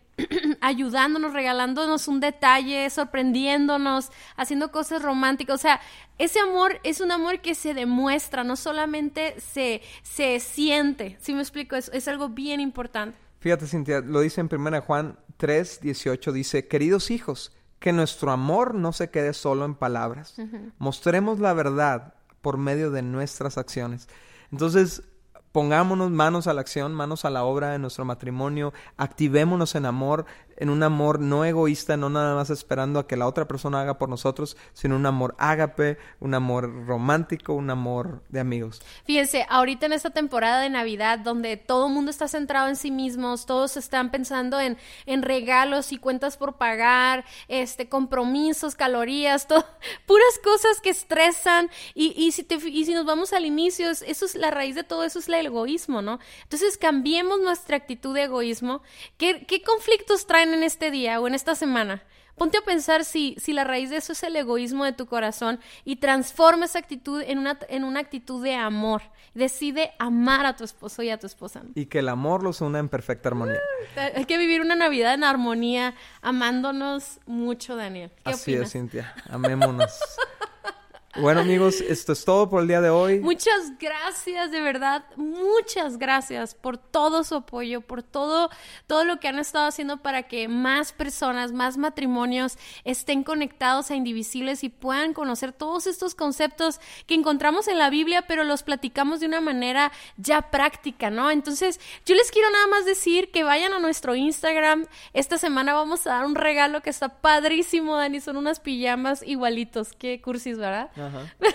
ayudándonos, 0.66 1.33
regalándonos 1.33 2.09
un 2.09 2.18
detalle, 2.18 2.90
sorprendiéndonos, 2.90 4.11
haciendo 4.37 4.72
cosas 4.72 5.00
románticas. 5.00 5.55
O 5.55 5.59
sea, 5.59 5.81
ese 6.18 6.40
amor 6.40 6.81
es 6.83 7.00
un 7.00 7.12
amor 7.12 7.40
que 7.40 7.55
se 7.55 7.72
demuestra, 7.72 8.42
no 8.42 8.57
solamente 8.57 9.38
se, 9.38 9.81
se 10.02 10.40
siente. 10.40 11.16
¿Sí 11.20 11.35
me 11.35 11.40
explico? 11.40 11.76
Es, 11.76 11.88
es 11.94 12.09
algo 12.09 12.31
bien 12.31 12.61
importante. 12.61 13.16
Fíjate, 13.38 13.68
Cintia, 13.68 14.00
lo 14.00 14.20
dice 14.20 14.40
en 14.40 14.48
1 14.52 14.83
Juan 14.83 15.16
3, 15.37 15.81
18, 15.83 16.33
dice, 16.33 16.66
queridos 16.66 17.12
hijos, 17.12 17.52
que 17.79 17.92
nuestro 17.92 18.33
amor 18.33 18.74
no 18.74 18.92
se 18.92 19.11
quede 19.11 19.35
solo 19.35 19.64
en 19.66 19.76
palabras. 19.76 20.35
Mostremos 20.79 21.38
la 21.38 21.52
verdad 21.52 22.14
por 22.40 22.57
medio 22.57 22.90
de 22.90 23.02
nuestras 23.02 23.57
acciones. 23.57 24.09
Entonces, 24.50 25.05
pongámonos 25.57 26.11
manos 26.11 26.48
a 26.48 26.52
la 26.52 26.61
acción, 26.61 26.92
manos 26.92 27.24
a 27.24 27.31
la 27.31 27.44
obra 27.44 27.74
en 27.74 27.81
nuestro 27.81 28.05
matrimonio, 28.05 28.74
activémonos 28.98 29.74
en 29.74 29.87
amor, 29.87 30.26
en 30.57 30.71
un 30.71 30.83
amor 30.83 31.21
no 31.21 31.45
egoísta, 31.45 31.97
no 31.97 32.11
nada 32.11 32.35
más 32.35 32.51
esperando 32.51 32.99
a 32.99 33.07
que 33.07 33.16
la 33.16 33.27
otra 33.27 33.47
persona 33.47 33.81
haga 33.81 33.99
por 33.99 34.09
nosotros, 34.09 34.57
sino 34.73 34.97
un 34.97 35.07
amor 35.07 35.35
ágape, 35.38 35.99
un 36.21 36.35
amor 36.35 36.87
romántico, 36.87 37.53
un 37.53 37.71
amor 37.71 38.23
de 38.29 38.40
amigos. 38.40 38.83
Fíjense, 39.05 39.47
ahorita 39.49 39.87
en 39.87 39.92
esta 39.92 40.11
temporada 40.11 40.61
de 40.61 40.71
Navidad, 40.71 41.19
donde 41.19 41.57
todo 41.57 41.88
el 41.88 41.92
mundo 41.92 42.11
está 42.11 42.29
centrado 42.29 42.69
en 42.69 42.77
sí 42.77 42.90
mismos, 42.90 43.47
todos 43.47 43.77
están 43.77 44.11
pensando 44.11 44.61
en, 44.61 44.79
en 45.07 45.23
regalos 45.23 45.92
y 45.92 45.99
cuentas 45.99 46.37
por 46.37 46.57
pagar, 46.57 47.25
este, 47.49 47.88
compromisos, 47.88 48.75
calorías, 48.75 49.47
todo, 49.49 49.64
puras 50.07 50.40
cosas 50.42 50.81
que 50.81 50.90
estresan. 50.90 51.71
Y, 51.95 52.14
y, 52.16 52.33
si 52.33 52.42
te, 52.42 52.57
y 52.57 52.85
si 52.85 52.95
nos 52.95 53.05
vamos 53.05 53.33
al 53.33 53.45
inicio, 53.45 53.90
eso 53.90 54.25
es 54.25 54.35
la 54.35 54.51
raíz 54.51 54.75
de 54.75 54.85
todo 54.85 55.05
eso, 55.05 55.19
es 55.19 55.29
el 55.29 55.35
egoísmo, 55.47 56.03
¿no? 56.03 56.19
Entonces 56.42 56.79
cambiemos 56.79 57.40
nuestra 57.40 57.77
actitud 57.77 58.14
de 58.14 58.25
egoísmo. 58.25 58.83
¿Qué, 59.16 59.45
qué 59.47 59.62
conflictos 59.62 60.27
traen 60.27 60.45
en 60.54 60.62
este 60.62 60.90
día 60.90 61.20
o 61.20 61.26
en 61.26 61.35
esta 61.35 61.54
semana? 61.54 62.02
Ponte 62.37 62.59
a 62.59 62.61
pensar 62.61 63.04
si, 63.06 63.35
si 63.38 63.54
la 63.54 63.64
raíz 63.64 63.88
de 63.88 63.96
eso 63.96 64.12
es 64.12 64.22
el 64.22 64.37
egoísmo 64.37 64.85
de 64.85 64.92
tu 64.92 65.06
corazón 65.06 65.59
y 65.87 65.96
transforma 65.96 66.66
esa 66.66 66.78
actitud 66.78 67.22
en 67.26 67.38
una, 67.38 67.59
en 67.70 67.82
una 67.82 68.00
actitud 68.00 68.44
de 68.44 68.54
amor. 68.54 69.00
Decide 69.32 69.92
amar 69.98 70.44
a 70.44 70.54
tu 70.54 70.62
esposo 70.62 71.02
y 71.02 71.09
a 71.09 71.18
tu 71.18 71.26
esposa. 71.26 71.62
Y 71.74 71.87
que 71.87 72.00
el 72.00 72.11
amor 72.11 72.42
los 72.42 72.61
una 72.61 72.78
en 72.78 72.90
perfecta 72.90 73.30
armonía. 73.30 73.59
Hay 74.14 74.26
que 74.26 74.37
vivir 74.37 74.61
una 74.61 74.74
Navidad 74.74 75.14
en 75.14 75.24
armonía, 75.24 75.94
amándonos 76.20 77.20
mucho, 77.24 77.74
Daniel. 77.74 78.11
¿Qué 78.22 78.30
Así 78.30 78.52
opinas? 78.52 78.66
es, 78.68 78.72
Cintia. 78.72 79.14
Amémonos. 79.30 79.98
Bueno 81.18 81.40
amigos, 81.40 81.81
esto 81.81 82.12
es 82.12 82.24
todo 82.24 82.50
por 82.50 82.61
el 82.61 82.68
día 82.68 82.81
de 82.81 82.90
hoy. 82.90 83.20
Muchas 83.20 83.79
gracias, 83.79 84.50
de 84.50 84.61
verdad, 84.61 85.05
muchas 85.16 85.96
gracias 85.96 86.55
por 86.55 86.76
todo 86.76 87.24
su 87.24 87.37
apoyo, 87.37 87.81
por 87.81 88.02
todo, 88.02 88.50
todo 88.87 89.05
lo 89.05 89.18
que 89.18 89.29
han 89.29 89.38
estado 89.38 89.66
haciendo 89.66 89.98
para 89.98 90.24
que 90.24 90.48
más 90.48 90.92
personas, 90.92 91.52
más 91.52 91.79
matrimonios 91.79 92.59
estén 92.85 93.22
conectados 93.22 93.90
a 93.90 93.94
indivisibles 93.94 94.62
y 94.62 94.68
puedan 94.68 95.14
conocer 95.14 95.52
todos 95.52 95.87
estos 95.87 96.14
conceptos 96.14 96.81
que 97.07 97.14
encontramos 97.14 97.66
en 97.68 97.79
la 97.79 97.88
Biblia, 97.88 98.26
pero 98.29 98.44
los 98.44 98.62
platicamos 98.62 99.20
de 99.20 99.26
una 99.26 99.40
manera 99.40 99.92
ya 100.18 100.50
práctica, 100.50 101.09
¿no? 101.09 101.31
Entonces, 101.31 101.81
yo 102.05 102.14
les 102.14 102.31
quiero 102.31 102.50
nada 102.50 102.66
más 102.66 102.85
decir 102.85 103.31
que 103.31 103.44
vayan 103.44 103.72
a 103.72 103.79
nuestro 103.79 104.14
Instagram. 104.14 104.87
Esta 105.14 105.38
semana 105.38 105.72
vamos 105.72 106.07
a 106.07 106.11
dar 106.11 106.26
un 106.26 106.35
regalo 106.35 106.83
que 106.83 106.90
está 106.90 107.09
padrísimo, 107.09 107.96
Dani, 107.96 108.20
son 108.20 108.37
unas 108.37 108.61
pijamas 108.61 109.22
igualitos. 109.22 109.92
Qué 109.98 110.20
cursis, 110.20 110.59
¿verdad? 110.59 110.90
Ajá. 111.07 111.21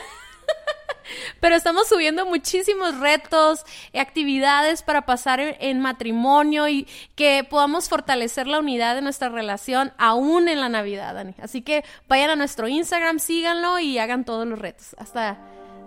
Pero 1.39 1.55
estamos 1.55 1.87
subiendo 1.87 2.25
muchísimos 2.25 2.99
retos, 2.99 3.65
actividades 3.99 4.83
para 4.83 5.05
pasar 5.05 5.39
en, 5.39 5.55
en, 5.59 5.79
matrimonio 5.79 6.67
y 6.67 6.87
que 7.15 7.45
podamos 7.49 7.89
fortalecer 7.89 8.47
la 8.47 8.59
unidad 8.59 8.95
de 8.95 9.01
nuestra 9.01 9.29
relación 9.29 9.91
aún 9.97 10.47
en 10.47 10.61
la 10.61 10.69
Navidad, 10.69 11.15
Dani. 11.15 11.33
Así 11.41 11.63
que 11.63 11.83
vayan 12.07 12.29
a 12.29 12.35
nuestro 12.35 12.67
Instagram, 12.67 13.19
síganlo 13.19 13.79
y 13.79 13.97
hagan 13.97 14.23
todos 14.23 14.47
los 14.47 14.59
retos. 14.59 14.95
Hasta 14.99 15.37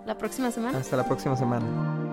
la 0.05 0.17
próxima 0.17 0.51
semana. 0.51 0.77
Hasta 0.77 0.97
la 0.97 1.07
próxima 1.07 1.35
semana. 1.35 2.04